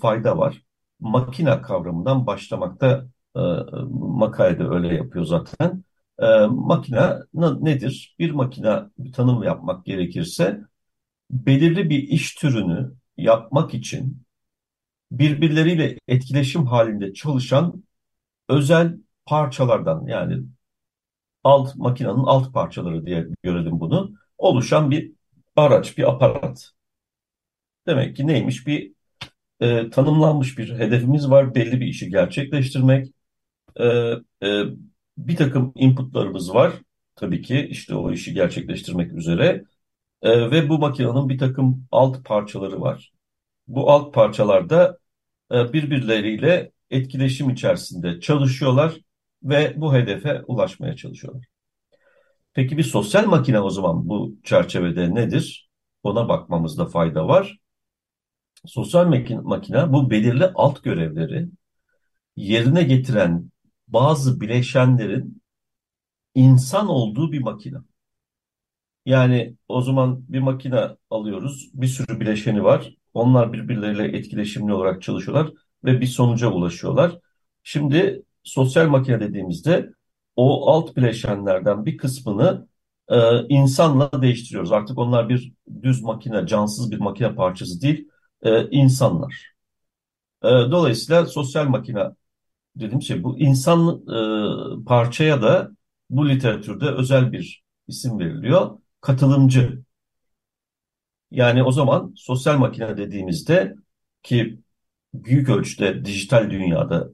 fayda 0.00 0.38
var. 0.38 0.62
Makina 1.00 1.62
kavramından 1.62 2.26
başlamakta 2.26 3.06
e, 3.36 3.40
makalede 3.90 4.64
öyle 4.64 4.94
yapıyor 4.94 5.24
zaten. 5.24 5.84
E, 6.18 6.46
makina 6.46 7.24
nedir? 7.34 8.16
Bir 8.18 8.30
makina 8.30 8.90
bir 8.98 9.12
tanım 9.12 9.42
yapmak 9.42 9.84
gerekirse 9.86 10.60
belirli 11.30 11.90
bir 11.90 11.98
iş 12.02 12.34
türünü 12.34 12.92
yapmak 13.18 13.74
için 13.74 14.22
birbirleriyle 15.12 15.98
etkileşim 16.08 16.66
halinde 16.66 17.14
çalışan 17.14 17.84
özel 18.48 18.98
parçalardan 19.26 20.06
yani 20.06 20.42
alt 21.44 21.76
makinenin 21.76 22.24
alt 22.24 22.52
parçaları 22.54 23.06
diye 23.06 23.26
görelim 23.42 23.80
bunu. 23.80 24.14
Oluşan 24.38 24.90
bir 24.90 25.12
araç, 25.56 25.98
bir 25.98 26.08
aparat. 26.10 26.72
Demek 27.86 28.16
ki 28.16 28.26
neymiş? 28.26 28.66
Bir 28.66 28.92
e, 29.60 29.90
tanımlanmış 29.90 30.58
bir 30.58 30.78
hedefimiz 30.78 31.30
var. 31.30 31.54
Belli 31.54 31.80
bir 31.80 31.86
işi 31.86 32.10
gerçekleştirmek. 32.10 33.12
E, 33.76 33.84
e, 34.42 34.64
bir 35.18 35.36
takım 35.36 35.72
inputlarımız 35.76 36.54
var. 36.54 36.72
Tabii 37.16 37.42
ki 37.42 37.68
işte 37.70 37.94
o 37.94 38.12
işi 38.12 38.34
gerçekleştirmek 38.34 39.12
üzere. 39.12 39.64
E, 40.22 40.50
ve 40.50 40.68
bu 40.68 40.78
makinenin 40.78 41.28
bir 41.28 41.38
takım 41.38 41.86
alt 41.90 42.24
parçaları 42.24 42.80
var. 42.80 43.12
Bu 43.68 43.90
alt 43.90 44.14
parçalarda 44.14 44.98
e, 45.52 45.72
birbirleriyle 45.72 46.72
etkileşim 46.90 47.50
içerisinde 47.50 48.20
çalışıyorlar 48.20 48.96
ve 49.42 49.74
bu 49.76 49.94
hedefe 49.94 50.42
ulaşmaya 50.46 50.96
çalışıyorlar. 50.96 51.46
Peki 52.54 52.78
bir 52.78 52.82
sosyal 52.82 53.26
makine 53.26 53.60
o 53.60 53.70
zaman 53.70 54.08
bu 54.08 54.36
çerçevede 54.44 55.14
nedir? 55.14 55.70
Ona 56.02 56.28
bakmamızda 56.28 56.86
fayda 56.86 57.28
var. 57.28 57.58
Sosyal 58.66 59.06
makine 59.42 59.92
bu 59.92 60.10
belirli 60.10 60.46
alt 60.54 60.82
görevleri 60.82 61.48
yerine 62.36 62.82
getiren 62.82 63.50
bazı 63.88 64.40
bileşenlerin 64.40 65.42
insan 66.34 66.88
olduğu 66.88 67.32
bir 67.32 67.42
makine. 67.42 67.78
Yani 69.08 69.56
o 69.68 69.82
zaman 69.82 70.24
bir 70.28 70.38
makine 70.38 70.88
alıyoruz, 71.10 71.70
bir 71.74 71.86
sürü 71.86 72.20
bileşeni 72.20 72.64
var. 72.64 72.94
Onlar 73.14 73.52
birbirleriyle 73.52 74.18
etkileşimli 74.18 74.72
olarak 74.74 75.02
çalışıyorlar 75.02 75.52
ve 75.84 76.00
bir 76.00 76.06
sonuca 76.06 76.48
ulaşıyorlar. 76.52 77.18
Şimdi 77.62 78.22
sosyal 78.42 78.88
makine 78.88 79.20
dediğimizde 79.20 79.90
o 80.36 80.70
alt 80.70 80.96
bileşenlerden 80.96 81.86
bir 81.86 81.96
kısmını 81.98 82.68
e, 83.08 83.16
insanla 83.48 84.22
değiştiriyoruz. 84.22 84.72
Artık 84.72 84.98
onlar 84.98 85.28
bir 85.28 85.52
düz 85.82 86.02
makine, 86.02 86.46
cansız 86.46 86.90
bir 86.90 86.98
makine 86.98 87.34
parçası 87.34 87.80
değil, 87.82 88.08
e, 88.42 88.70
insanlar. 88.70 89.52
E, 90.44 90.48
dolayısıyla 90.48 91.26
sosyal 91.26 91.68
makine 91.68 92.04
dediğim 92.76 93.02
şey 93.02 93.24
bu 93.24 93.38
insan 93.40 94.02
e, 94.82 94.84
parçaya 94.86 95.42
da 95.42 95.70
bu 96.10 96.28
literatürde 96.28 96.86
özel 96.90 97.32
bir 97.32 97.64
isim 97.88 98.18
veriliyor. 98.18 98.78
Katılımcı. 99.00 99.82
Yani 101.30 101.62
o 101.62 101.72
zaman 101.72 102.12
sosyal 102.16 102.58
makine 102.58 102.96
dediğimizde 102.96 103.74
ki 104.22 104.60
büyük 105.14 105.48
ölçüde 105.48 106.04
dijital 106.04 106.50
dünyada 106.50 107.10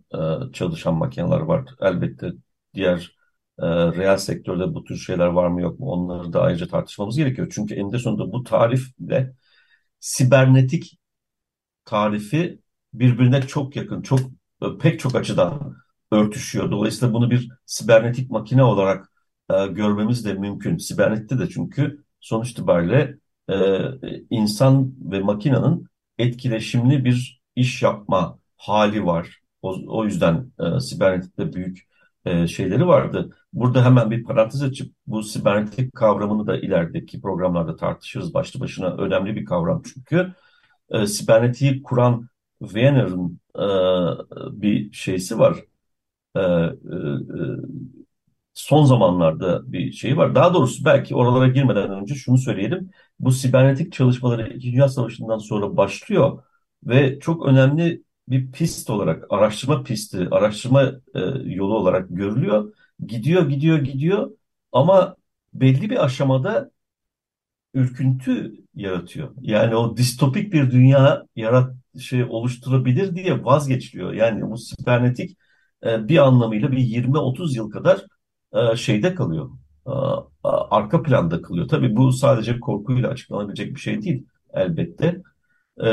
e, 0.50 0.52
çalışan 0.52 0.94
makineler 0.94 1.40
var. 1.40 1.64
Elbette 1.80 2.32
diğer 2.74 3.16
e, 3.58 3.66
reel 3.68 4.16
sektörde 4.18 4.74
bu 4.74 4.84
tür 4.84 4.96
şeyler 4.96 5.26
var 5.26 5.48
mı 5.48 5.62
yok 5.62 5.80
mu 5.80 5.86
onları 5.86 6.32
da 6.32 6.42
ayrıca 6.42 6.68
tartışmamız 6.68 7.16
gerekiyor. 7.16 7.52
Çünkü 7.54 7.74
eninde 7.74 7.98
sonunda 7.98 8.32
bu 8.32 8.44
tarifle 8.44 9.34
sibernetik 10.00 10.98
tarifi 11.84 12.60
birbirine 12.94 13.42
çok 13.42 13.76
yakın, 13.76 14.02
çok 14.02 14.20
e, 14.62 14.66
pek 14.80 15.00
çok 15.00 15.14
açıdan 15.16 15.76
örtüşüyor. 16.12 16.70
Dolayısıyla 16.70 17.14
bunu 17.14 17.30
bir 17.30 17.50
sibernetik 17.66 18.30
makine 18.30 18.64
olarak 18.64 19.12
e, 19.50 19.66
görmemiz 19.66 20.24
de 20.24 20.34
mümkün. 20.34 20.76
Sibernetikte 20.76 21.38
de 21.38 21.48
çünkü 21.48 22.04
sonuç 22.20 22.50
itibariyle 22.50 23.18
e, 23.50 23.54
insan 24.30 24.94
ve 25.00 25.20
makinenin 25.20 25.86
etkileşimli 26.18 27.04
bir 27.04 27.42
iş 27.56 27.82
yapma 27.82 28.38
hali 28.56 29.06
var. 29.06 29.40
O, 29.62 29.76
o 29.88 30.04
yüzden 30.04 30.52
e, 30.60 30.80
sibernetikte 30.80 31.52
büyük 31.52 31.88
e, 32.24 32.46
şeyleri 32.46 32.86
vardı. 32.86 33.30
Burada 33.52 33.84
hemen 33.84 34.10
bir 34.10 34.24
parantez 34.24 34.62
açıp 34.62 34.94
bu 35.06 35.22
sibernetik 35.22 35.94
kavramını 35.94 36.46
da 36.46 36.56
ilerideki 36.58 37.20
programlarda 37.20 37.76
tartışırız. 37.76 38.34
Başlı 38.34 38.60
başına 38.60 38.96
önemli 38.96 39.36
bir 39.36 39.44
kavram 39.44 39.82
çünkü. 39.94 40.32
E, 40.90 41.06
sibernetiği 41.06 41.82
kuran 41.82 42.28
Wiener'ın 42.62 43.40
e, 43.56 43.66
bir 44.62 44.92
şeysi 44.92 45.38
var. 45.38 45.56
E, 46.36 46.40
e, 46.40 46.42
e, 46.42 46.74
son 48.54 48.84
zamanlarda 48.84 49.72
bir 49.72 49.92
şey 49.92 50.16
var. 50.16 50.34
Daha 50.34 50.54
doğrusu 50.54 50.84
belki 50.84 51.14
oralara 51.16 51.48
girmeden 51.48 51.90
önce 51.90 52.14
şunu 52.14 52.38
söyleyelim. 52.38 52.90
Bu 53.20 53.32
sibernetik 53.32 53.92
çalışmaları 53.92 54.48
İkinci 54.48 54.72
Dünya 54.72 54.88
Savaşı'ndan 54.88 55.38
sonra 55.38 55.76
başlıyor 55.76 56.42
ve 56.84 57.18
çok 57.20 57.46
önemli 57.46 58.02
bir 58.28 58.52
pist 58.52 58.90
olarak, 58.90 59.24
araştırma 59.30 59.82
pisti, 59.82 60.28
araştırma 60.30 60.82
e, 61.14 61.20
yolu 61.44 61.74
olarak 61.74 62.06
görülüyor. 62.10 62.72
Gidiyor, 63.06 63.48
gidiyor, 63.48 63.78
gidiyor 63.78 64.30
ama 64.72 65.16
belli 65.54 65.90
bir 65.90 66.04
aşamada 66.04 66.70
ürküntü 67.74 68.54
yaratıyor. 68.74 69.34
Yani 69.40 69.76
o 69.76 69.96
distopik 69.96 70.52
bir 70.52 70.70
dünya 70.70 71.22
yarat 71.36 71.74
şey 72.00 72.24
oluşturabilir 72.24 73.16
diye 73.16 73.44
vazgeçiliyor. 73.44 74.12
Yani 74.12 74.50
bu 74.50 74.58
sibernetik 74.58 75.38
e, 75.86 76.08
bir 76.08 76.18
anlamıyla 76.18 76.72
bir 76.72 76.78
20-30 76.78 77.56
yıl 77.56 77.70
kadar 77.70 78.04
e, 78.54 78.76
şeyde 78.76 79.14
kalıyor. 79.14 79.50
E, 79.86 79.90
arka 80.44 81.02
planda 81.02 81.42
kalıyor. 81.42 81.68
Tabii 81.68 81.96
bu 81.96 82.12
sadece 82.12 82.60
korkuyla 82.60 83.08
açıklanabilecek 83.10 83.74
bir 83.74 83.80
şey 83.80 84.02
değil 84.02 84.26
elbette. 84.54 85.22
E, 85.84 85.88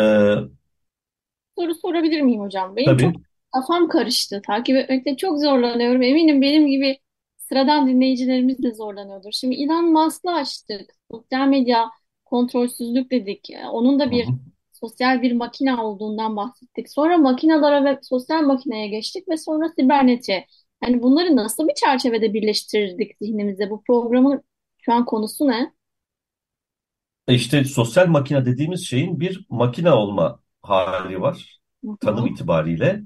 Soru 1.57 1.75
sorabilir 1.75 2.21
miyim 2.21 2.41
hocam? 2.41 2.75
Benim 2.75 2.97
tabii. 2.97 2.97
çok 2.97 3.15
kafam 3.53 3.87
karıştı. 3.89 4.41
Takip 4.47 4.77
etmekte 4.77 5.17
çok 5.17 5.39
zorlanıyorum. 5.39 6.01
Eminim 6.01 6.41
benim 6.41 6.67
gibi 6.67 6.99
sıradan 7.37 7.87
dinleyicilerimiz 7.87 8.63
de 8.63 8.73
zorlanıyordur. 8.73 9.31
Şimdi 9.31 9.55
Elon 9.55 9.91
Musk'la 9.91 10.35
açtık. 10.35 10.91
Sosyal 11.11 11.47
medya 11.47 11.89
kontrolsüzlük 12.25 13.11
dedik. 13.11 13.49
Onun 13.71 13.99
da 13.99 14.11
bir 14.11 14.25
Hı 14.27 14.31
hı. 14.31 14.35
sosyal 14.73 15.21
bir 15.21 15.31
makine 15.31 15.75
olduğundan 15.75 16.35
bahsettik. 16.35 16.89
Sonra 16.89 17.17
makinalara 17.17 17.85
ve 17.85 17.99
sosyal 18.03 18.41
makineye 18.41 18.87
geçtik 18.87 19.29
ve 19.29 19.37
sonra 19.37 19.69
sibernetiğe. 19.79 20.45
Yani 20.83 21.01
bunları 21.03 21.35
nasıl 21.35 21.67
bir 21.67 21.73
çerçevede 21.73 22.33
birleştirdik 22.33 23.15
zihnimizde? 23.21 23.69
Bu 23.69 23.83
programın 23.83 24.43
şu 24.81 24.93
an 24.93 25.05
konusu 25.05 25.47
ne? 25.47 25.73
E 27.27 27.33
İşte 27.35 27.63
sosyal 27.63 28.07
makine 28.07 28.45
dediğimiz 28.45 28.85
şeyin 28.87 29.19
bir 29.19 29.45
makine 29.49 29.91
olma 29.91 30.39
hali 30.61 31.21
var 31.21 31.59
Hı 31.83 31.97
tanım 31.99 32.27
itibariyle. 32.27 33.01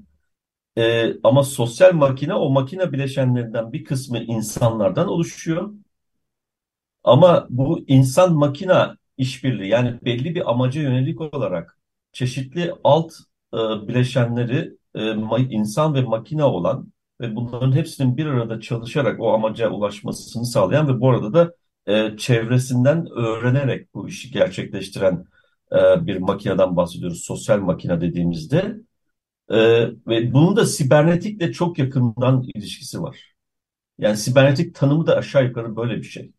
E, 0.78 1.14
ama 1.24 1.44
sosyal 1.44 1.94
makine 1.94 2.34
o 2.34 2.50
makine 2.50 2.92
bileşenlerinden 2.92 3.72
bir 3.74 3.84
kısmı 3.84 4.18
insanlardan 4.18 5.08
oluşuyor. 5.08 5.74
Ama 7.04 7.46
bu 7.50 7.84
insan 7.88 8.34
makina 8.34 8.96
işbirliği 9.18 9.68
yani 9.68 9.98
belli 10.04 10.34
bir 10.34 10.50
amaca 10.50 10.80
yönelik 10.82 11.20
olarak 11.20 11.78
çeşitli 12.12 12.72
alt 12.84 13.12
e, 13.54 13.56
bileşenleri 13.88 14.76
e, 14.94 14.98
ma- 15.00 15.48
insan 15.52 15.94
ve 15.94 16.02
makine 16.02 16.44
olan 16.44 16.92
ve 17.20 17.36
bunların 17.36 17.72
hepsinin 17.72 18.16
bir 18.16 18.26
arada 18.26 18.60
çalışarak 18.60 19.20
o 19.20 19.32
amaca 19.34 19.70
ulaşmasını 19.70 20.46
sağlayan 20.46 20.88
ve 20.88 21.00
bu 21.00 21.10
arada 21.10 21.32
da 21.34 21.54
e, 21.86 22.16
çevresinden 22.16 23.06
öğrenerek 23.10 23.94
bu 23.94 24.08
işi 24.08 24.30
gerçekleştiren 24.30 25.24
e, 25.72 26.06
bir 26.06 26.16
makineden 26.16 26.76
bahsediyoruz. 26.76 27.24
Sosyal 27.24 27.60
makine 27.60 28.00
dediğimizde. 28.00 28.76
E, 29.50 29.56
ve 30.08 30.32
bunun 30.34 30.56
da 30.56 30.66
sibernetikle 30.66 31.52
çok 31.52 31.78
yakından 31.78 32.42
ilişkisi 32.54 33.02
var. 33.02 33.34
Yani 33.98 34.16
sibernetik 34.16 34.74
tanımı 34.74 35.06
da 35.06 35.16
aşağı 35.16 35.44
yukarı 35.44 35.76
böyle 35.76 35.96
bir 35.96 36.02
şey. 36.02 36.32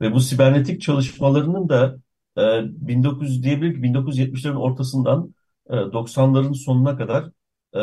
Ve 0.00 0.12
bu 0.12 0.20
sibernetik 0.20 0.82
çalışmalarının 0.82 1.68
da 1.68 1.98
e, 2.38 2.42
1900 2.88 3.42
diyebilir 3.42 3.74
ki 3.74 3.82
1970'lerin 3.82 4.56
ortasından 4.56 5.34
e, 5.70 5.74
90'ların 5.92 6.54
sonuna 6.54 6.96
kadar 6.96 7.30
e, 7.76 7.80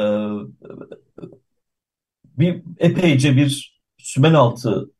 bir 2.37 2.63
epeyce 2.79 3.35
bir 3.35 3.79
sümen 3.97 4.33
altı 4.33 4.91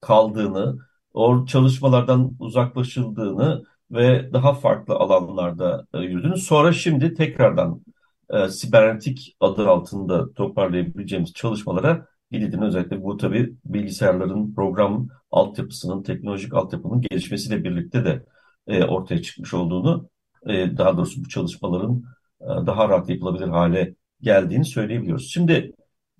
kaldığını, 0.00 0.78
o 1.14 1.46
çalışmalardan 1.46 2.36
uzaklaşıldığını 2.38 3.64
ve 3.90 4.32
daha 4.32 4.54
farklı 4.54 4.94
alanlarda 4.94 5.86
e, 5.94 5.98
yürüdüğünü. 5.98 6.36
Sonra 6.36 6.72
şimdi 6.72 7.14
tekrardan 7.14 7.82
e, 8.30 8.48
sibernetik 8.48 9.36
adı 9.40 9.68
altında 9.68 10.34
toparlayabileceğimiz 10.34 11.32
çalışmalara 11.32 12.06
gidildiğini 12.30 12.64
özellikle 12.64 13.02
bu 13.02 13.16
tabii 13.16 13.54
bilgisayarların 13.64 14.54
program 14.54 15.08
altyapısının, 15.30 16.02
teknolojik 16.02 16.54
altyapının 16.54 17.00
gelişmesiyle 17.00 17.64
birlikte 17.64 18.04
de 18.04 18.24
e, 18.66 18.84
ortaya 18.84 19.22
çıkmış 19.22 19.54
olduğunu, 19.54 20.08
e, 20.46 20.76
daha 20.76 20.96
doğrusu 20.96 21.24
bu 21.24 21.28
çalışmaların 21.28 22.02
e, 22.40 22.46
daha 22.46 22.88
rahat 22.88 23.08
yapılabilir 23.08 23.48
hale 23.48 23.94
geldiğini 24.20 24.64
söyleyebiliyoruz. 24.64 25.30
Şimdi 25.30 25.72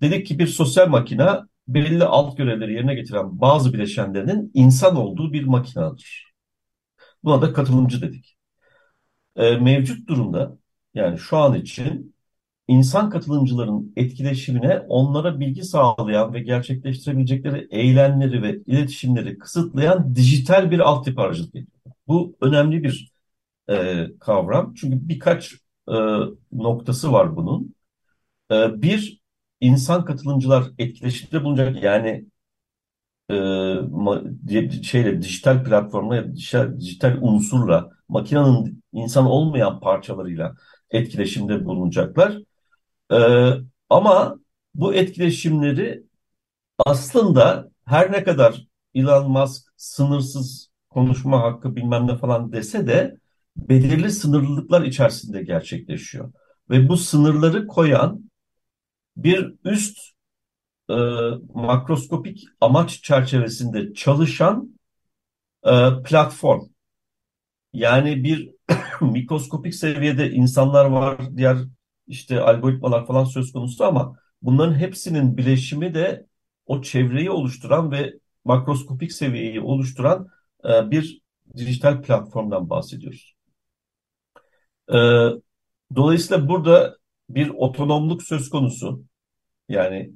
dedik 0.03 0.27
ki 0.27 0.39
bir 0.39 0.47
sosyal 0.47 0.87
makina 0.89 1.47
belli 1.67 2.03
alt 2.05 2.37
görevleri 2.37 2.73
yerine 2.73 2.95
getiren 2.95 3.41
bazı 3.41 3.73
bileşenlerinin 3.73 4.51
insan 4.53 4.95
olduğu 4.95 5.33
bir 5.33 5.43
makinedir. 5.43 6.33
Buna 7.23 7.41
da 7.41 7.53
katılımcı 7.53 8.01
dedik. 8.01 8.37
E, 9.35 9.57
mevcut 9.57 10.07
durumda 10.07 10.57
yani 10.93 11.19
şu 11.19 11.37
an 11.37 11.55
için 11.55 12.15
insan 12.67 13.09
katılımcıların 13.09 13.93
etkileşimine 13.95 14.79
onlara 14.79 15.39
bilgi 15.39 15.63
sağlayan 15.63 16.33
ve 16.33 16.39
gerçekleştirebilecekleri 16.39 17.67
eylemleri 17.71 18.41
ve 18.43 18.59
iletişimleri 18.67 19.37
kısıtlayan 19.37 20.15
dijital 20.15 20.71
bir 20.71 20.79
altyapı 20.79 21.21
aracılık 21.21 21.55
ediyor. 21.55 21.67
Bu 22.07 22.35
önemli 22.41 22.83
bir 22.83 23.13
e, 23.69 24.07
kavram. 24.19 24.73
Çünkü 24.73 25.09
birkaç 25.09 25.53
e, 25.89 25.93
noktası 26.51 27.11
var 27.11 27.35
bunun. 27.35 27.75
E, 28.51 28.81
bir, 28.81 29.22
insan 29.63 30.05
katılımcılar 30.05 30.63
etkileşimde 30.77 31.43
bulunacak 31.43 31.83
yani 31.83 32.25
e, 33.31 34.83
şeyle 34.83 35.21
dijital 35.21 35.63
platformla 35.63 36.35
dijital, 36.35 36.79
dijital 36.79 37.17
unsurla 37.21 37.89
makinenin 38.09 38.83
insan 38.93 39.25
olmayan 39.25 39.79
parçalarıyla 39.79 40.55
etkileşimde 40.89 41.65
bulunacaklar. 41.65 42.37
E, 43.11 43.17
ama 43.89 44.35
bu 44.75 44.93
etkileşimleri 44.93 46.03
aslında 46.85 47.69
her 47.85 48.11
ne 48.11 48.23
kadar 48.23 48.67
Elon 48.95 49.31
Musk 49.31 49.73
sınırsız 49.77 50.69
konuşma 50.89 51.41
hakkı 51.41 51.75
bilmem 51.75 52.07
ne 52.07 52.17
falan 52.17 52.51
dese 52.51 52.87
de 52.87 53.17
belirli 53.57 54.11
sınırlılıklar 54.11 54.81
içerisinde 54.81 55.43
gerçekleşiyor. 55.43 56.33
Ve 56.69 56.89
bu 56.89 56.97
sınırları 56.97 57.67
koyan 57.67 58.32
bir 59.17 59.53
üst 59.65 59.97
e, 60.89 60.93
makroskopik 61.53 62.45
amaç 62.61 63.03
çerçevesinde 63.03 63.93
çalışan 63.93 64.79
e, 65.65 65.71
platform. 66.05 66.61
Yani 67.73 68.23
bir 68.23 68.51
mikroskopik 69.01 69.75
seviyede 69.75 70.31
insanlar 70.31 70.85
var, 70.85 71.37
diğer 71.37 71.57
işte 72.07 72.41
algoritmalar 72.41 73.07
falan 73.07 73.23
söz 73.23 73.51
konusu 73.51 73.85
ama 73.85 74.15
bunların 74.41 74.75
hepsinin 74.75 75.37
bileşimi 75.37 75.93
de 75.93 76.27
o 76.65 76.81
çevreyi 76.81 77.31
oluşturan 77.31 77.91
ve 77.91 78.13
makroskopik 78.45 79.11
seviyeyi 79.11 79.61
oluşturan 79.61 80.27
e, 80.65 80.91
bir 80.91 81.21
dijital 81.57 82.01
platformdan 82.01 82.69
bahsediyoruz. 82.69 83.35
E, 84.89 84.97
dolayısıyla 85.95 86.49
burada 86.49 86.97
bir 87.29 87.49
otonomluk 87.49 88.23
söz 88.23 88.49
konusu. 88.49 89.03
Yani 89.69 90.13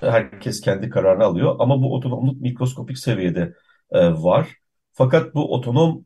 herkes 0.00 0.60
kendi 0.60 0.90
kararını 0.90 1.24
alıyor 1.24 1.56
ama 1.58 1.82
bu 1.82 1.94
otonomluk 1.94 2.40
mikroskopik 2.40 2.98
seviyede 2.98 3.54
e, 3.90 4.10
var. 4.10 4.48
Fakat 4.92 5.34
bu 5.34 5.54
otonom 5.54 6.04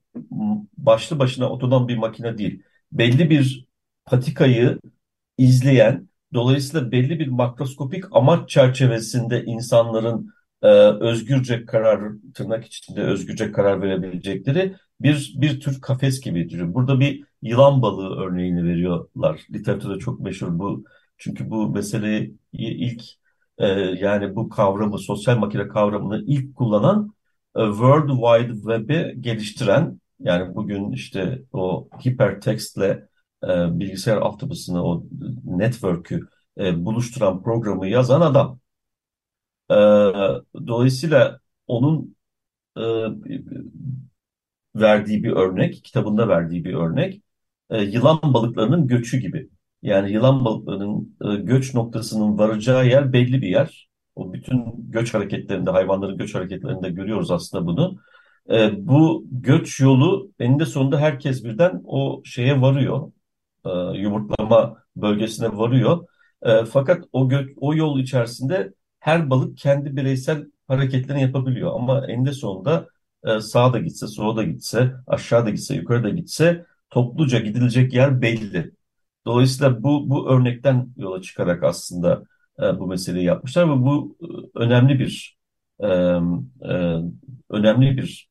başlı 0.78 1.18
başına 1.18 1.50
otonom 1.50 1.88
bir 1.88 1.96
makine 1.96 2.38
değil. 2.38 2.62
Belli 2.92 3.30
bir 3.30 3.66
patikayı 4.04 4.78
izleyen, 5.38 6.08
dolayısıyla 6.34 6.92
belli 6.92 7.18
bir 7.18 7.28
makroskopik 7.28 8.04
amaç 8.12 8.50
çerçevesinde 8.50 9.44
insanların 9.44 10.34
e, 10.62 10.68
özgürce 11.00 11.66
karar, 11.66 12.12
tırnak 12.34 12.64
içinde 12.64 13.02
özgürce 13.02 13.52
karar 13.52 13.82
verebilecekleri 13.82 14.76
bir 15.02 15.34
bir 15.36 15.60
tür 15.60 15.80
kafes 15.80 16.20
gibi 16.20 16.50
duruyor. 16.50 16.74
Burada 16.74 17.00
bir 17.00 17.24
yılan 17.42 17.82
balığı 17.82 18.16
örneğini 18.16 18.64
veriyorlar. 18.64 19.40
Literatürde 19.52 19.98
çok 19.98 20.20
meşhur 20.20 20.58
bu. 20.58 20.84
Çünkü 21.18 21.50
bu 21.50 21.70
meseleyi 21.70 22.36
ilk 22.52 23.02
e, 23.58 23.66
yani 24.00 24.36
bu 24.36 24.48
kavramı, 24.48 24.98
sosyal 24.98 25.38
makine 25.38 25.68
kavramını 25.68 26.24
ilk 26.26 26.56
kullanan 26.56 27.14
e, 27.56 27.60
World 27.66 28.08
Wide 28.08 28.54
Web'i 28.54 29.22
geliştiren 29.22 30.00
yani 30.20 30.54
bugün 30.54 30.92
işte 30.92 31.42
o 31.52 31.88
hipertextle 32.06 33.08
e, 33.44 33.48
bilgisayar 33.78 34.16
altyapısını, 34.16 34.84
o 34.84 35.04
network'ü 35.44 36.20
e, 36.58 36.84
buluşturan 36.84 37.42
programı 37.42 37.88
yazan 37.88 38.20
adam. 38.20 38.60
E, 39.70 39.74
dolayısıyla 40.66 41.40
onun 41.66 42.16
e, 42.78 42.82
verdiği 44.76 45.24
bir 45.24 45.32
örnek, 45.32 45.84
kitabında 45.84 46.28
verdiği 46.28 46.64
bir 46.64 46.74
örnek, 46.74 47.22
e, 47.70 47.82
yılan 47.82 48.20
balıklarının 48.22 48.86
göçü 48.86 49.18
gibi. 49.18 49.48
Yani 49.82 50.12
yılan 50.12 50.44
balıklarının 50.44 51.16
e, 51.24 51.36
göç 51.36 51.74
noktasının 51.74 52.38
varacağı 52.38 52.86
yer 52.86 53.12
belli 53.12 53.42
bir 53.42 53.48
yer. 53.48 53.88
O 54.14 54.32
bütün 54.32 54.64
göç 54.90 55.14
hareketlerinde, 55.14 55.70
hayvanların 55.70 56.18
göç 56.18 56.34
hareketlerinde 56.34 56.90
görüyoruz 56.90 57.30
aslında 57.30 57.66
bunu. 57.66 57.98
E, 58.50 58.86
bu 58.86 59.26
göç 59.30 59.80
yolu 59.80 60.30
eninde 60.38 60.66
sonunda 60.66 61.00
herkes 61.00 61.44
birden 61.44 61.82
o 61.84 62.22
şeye 62.24 62.60
varıyor. 62.60 63.12
E, 63.64 63.70
yumurtlama 63.98 64.76
bölgesine 64.96 65.56
varıyor. 65.56 66.06
E, 66.42 66.64
fakat 66.64 67.04
o 67.12 67.28
göç, 67.28 67.50
o 67.56 67.74
yol 67.74 67.98
içerisinde 67.98 68.72
her 69.00 69.30
balık 69.30 69.58
kendi 69.58 69.96
bireysel 69.96 70.44
hareketlerini 70.68 71.22
yapabiliyor. 71.22 71.72
Ama 71.74 72.06
eninde 72.06 72.32
sonunda 72.32 72.88
e, 73.26 73.40
sağa 73.40 73.72
da 73.72 73.78
gitse, 73.78 74.06
sola 74.06 74.36
da 74.36 74.42
gitse, 74.42 74.94
aşağı 75.06 75.46
da 75.46 75.50
gitse, 75.50 75.74
yukarı 75.74 76.10
gitse 76.10 76.66
topluca 76.90 77.38
gidilecek 77.38 77.94
yer 77.94 78.22
belli. 78.22 78.72
Dolayısıyla 79.26 79.82
bu, 79.82 80.10
bu 80.10 80.30
örnekten 80.30 80.88
yola 80.96 81.22
çıkarak 81.22 81.62
aslında 81.62 82.22
e, 82.62 82.78
bu 82.80 82.86
meseleyi 82.86 83.26
yapmışlar 83.26 83.64
ve 83.68 83.82
bu 83.82 84.16
e, 84.22 84.58
önemli 84.58 84.98
bir 84.98 85.38
e, 85.80 85.86
e, 85.88 86.98
önemli 87.50 87.96
bir 87.96 88.28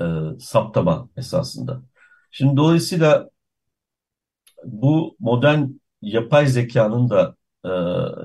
e, 0.00 0.04
saptama 0.40 1.08
esasında. 1.16 1.82
Şimdi 2.30 2.56
dolayısıyla 2.56 3.30
bu 4.64 5.16
modern 5.20 5.68
yapay 6.02 6.46
zekanın 6.46 7.10
da 7.10 7.36
e, 7.64 7.68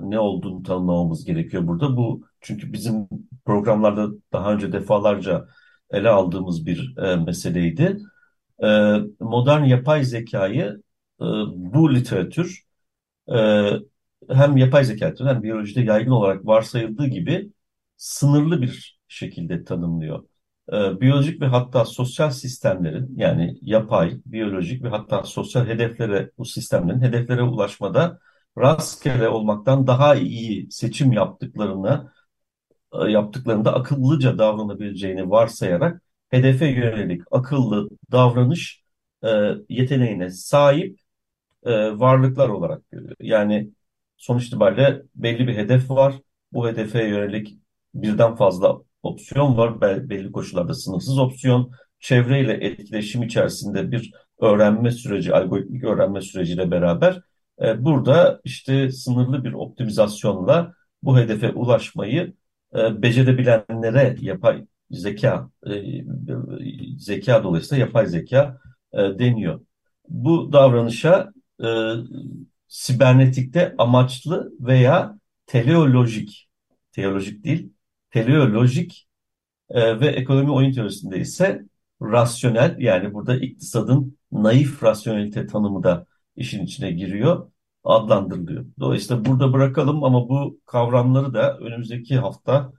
ne 0.02 0.20
olduğunu 0.20 0.64
tanımlamamız 0.64 1.26
gerekiyor 1.26 1.68
burada. 1.68 1.98
Bu 1.98 2.28
çünkü 2.42 2.74
bizim 2.74 3.10
programlarda 3.46 4.10
daha 4.34 4.54
önce 4.54 4.74
defalarca 4.74 5.48
ele 5.92 6.10
aldığımız 6.10 6.66
bir 6.66 6.98
e, 6.98 7.16
meseleydi. 7.16 7.98
E, 8.64 8.68
modern 9.20 9.64
yapay 9.64 10.04
zekayı 10.04 10.82
e, 11.22 11.26
bu 11.56 11.96
literatür 11.96 12.64
e, 13.36 13.70
hem 14.30 14.58
yapay 14.58 14.84
zeka 14.86 15.14
hem 15.20 15.44
biyolojide 15.44 15.82
yaygın 15.82 16.12
olarak 16.12 16.46
varsayıldığı 16.46 17.08
gibi 17.08 17.52
sınırlı 17.98 18.62
bir 18.62 19.00
şekilde 19.08 19.64
tanımlıyor. 19.64 20.26
E, 20.74 21.02
biyolojik 21.02 21.42
ve 21.42 21.46
hatta 21.46 21.86
sosyal 21.86 22.30
sistemlerin 22.30 23.14
yani 23.18 23.58
yapay, 23.62 24.18
biyolojik 24.26 24.84
ve 24.84 24.90
hatta 24.90 25.24
sosyal 25.24 25.68
hedeflere 25.68 26.32
bu 26.38 26.46
sistemlerin 26.46 27.02
hedeflere 27.02 27.42
ulaşmada 27.44 28.20
rastgele 28.58 29.30
olmaktan 29.30 29.88
daha 29.88 30.16
iyi 30.16 30.72
seçim 30.72 31.12
yaptıklarını 31.12 32.12
yaptıklarında 33.08 33.74
akıllıca 33.76 34.38
davranabileceğini 34.38 35.30
varsayarak 35.30 36.02
hedefe 36.30 36.68
yönelik 36.68 37.22
akıllı 37.32 37.90
davranış 38.12 38.84
yeteneğine 39.70 40.30
sahip 40.30 41.00
e, 41.66 42.00
varlıklar 42.00 42.50
olarak 42.50 42.92
görüyor. 42.92 43.16
Yani 43.20 43.72
sonuç 44.18 44.48
itibariyle 44.48 45.02
belli 45.16 45.48
bir 45.48 45.56
hedef 45.56 45.90
var. 45.92 46.16
Bu 46.54 46.68
hedefe 46.68 47.08
yönelik 47.08 47.60
birden 47.94 48.36
fazla 48.36 48.78
opsiyon 49.04 49.58
var. 49.58 49.82
Belli 49.82 50.32
koşullarda 50.32 50.74
sınırsız 50.74 51.20
opsiyon. 51.20 51.72
Çevreyle 52.00 52.54
etkileşim 52.54 53.24
içerisinde 53.24 53.92
bir 53.92 54.14
öğrenme 54.40 54.92
süreci, 54.92 55.34
algoritmik 55.36 55.84
öğrenme 55.84 56.22
süreciyle 56.22 56.72
beraber 56.72 57.14
e, 57.14 57.20
burada 57.78 58.42
işte 58.44 58.92
sınırlı 58.92 59.44
bir 59.44 59.54
optimizasyonla 59.54 60.74
bu 61.04 61.18
hedefe 61.20 61.52
ulaşmayı 61.52 62.34
e, 62.76 63.02
becerebilenlere 63.02 64.16
yapay 64.20 64.66
zeka, 64.92 65.50
e, 65.68 65.72
zeka 66.98 67.44
dolayısıyla 67.44 67.86
yapay 67.86 68.08
zeka 68.08 68.58
deniyor. 68.94 69.62
Bu 70.10 70.54
davranışa 70.54 71.34
sibernetikte 72.68 73.76
amaçlı 73.78 74.52
veya 74.60 75.20
teleolojik, 75.46 76.50
teolojik 76.92 77.44
değil, 77.44 77.74
teleolojik 78.10 79.08
e, 79.70 80.00
ve 80.00 80.08
ekonomi 80.08 80.52
oyun 80.52 80.72
teorisinde 80.72 81.20
ise 81.20 81.66
rasyonel 82.02 82.76
yani 82.80 83.14
burada 83.14 83.36
iktisadın 83.38 84.18
naif 84.32 84.84
rasyonelite 84.84 85.48
tanımı 85.48 85.84
da 85.84 86.06
işin 86.36 86.66
içine 86.66 86.92
giriyor, 86.92 87.52
adlandırılıyor. 87.84 88.66
Dolayısıyla 88.80 89.26
burada 89.26 89.54
bırakalım 89.54 90.04
ama 90.04 90.30
bu 90.30 90.60
kavramları 90.66 91.34
da 91.34 91.58
önümüzdeki 91.58 92.18
hafta 92.18 92.74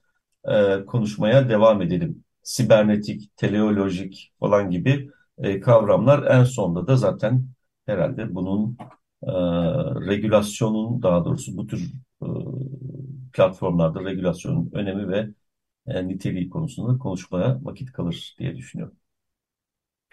e, 0.48 0.84
konuşmaya 0.86 1.48
devam 1.48 1.82
edelim. 1.82 2.24
Sibernetik, 2.42 3.36
teleolojik 3.36 4.32
falan 4.40 4.70
gibi 4.70 5.10
e, 5.38 5.60
kavramlar 5.60 6.30
en 6.30 6.44
sonda 6.44 6.86
da 6.86 6.96
zaten 6.96 7.48
herhalde 7.86 8.34
bunun 8.34 8.76
e, 9.22 9.32
regülasyonun 10.08 11.02
daha 11.02 11.24
doğrusu 11.24 11.56
bu 11.56 11.66
tür 11.66 11.92
e, 12.22 12.26
platformlarda 13.32 14.04
regülasyonun 14.04 14.70
önemi 14.74 15.08
ve 15.08 15.28
e, 15.86 16.08
niteliği 16.08 16.50
konusunda 16.50 16.98
konuşmaya 16.98 17.58
vakit 17.64 17.92
kalır 17.92 18.36
diye 18.38 18.56
düşünüyorum. 18.56 18.96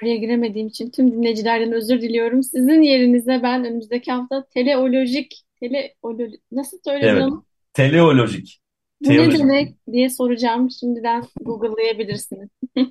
Araya 0.03 0.15
giremediğim 0.15 0.67
için 0.67 0.89
tüm 0.89 1.11
dinleyicilerden 1.11 1.71
özür 1.71 2.01
diliyorum. 2.01 2.43
Sizin 2.43 2.81
yerinize 2.81 3.39
ben 3.43 3.65
önümüzdeki 3.65 4.11
hafta 4.11 4.45
teleolojik, 4.45 5.43
teleolojik 5.59 6.41
nasıl 6.51 6.77
söyledin 6.85 7.07
Evet, 7.07 7.31
teleolojik, 7.73 8.59
Bu 9.05 9.09
ne 9.09 9.31
demek 9.31 9.75
diye 9.91 10.09
soracağım. 10.09 10.71
Şimdiden 10.71 11.23
Google'layabilirsiniz. 11.41 12.49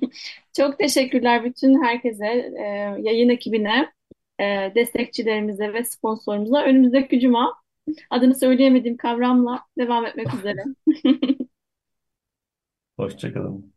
Çok 0.57 0.79
teşekkürler 0.79 1.43
bütün 1.45 1.83
herkese, 1.83 2.25
e, 2.59 2.63
yayın 2.99 3.29
ekibine, 3.29 3.91
e, 4.39 4.71
destekçilerimize 4.75 5.73
ve 5.73 5.83
sponsorumuza. 5.83 6.63
Önümüzdeki 6.63 7.19
cuma 7.19 7.53
adını 8.09 8.35
söyleyemediğim 8.35 8.97
kavramla 8.97 9.63
devam 9.77 10.05
etmek 10.05 10.33
üzere. 10.33 10.63
Hoşçakalın. 12.97 13.72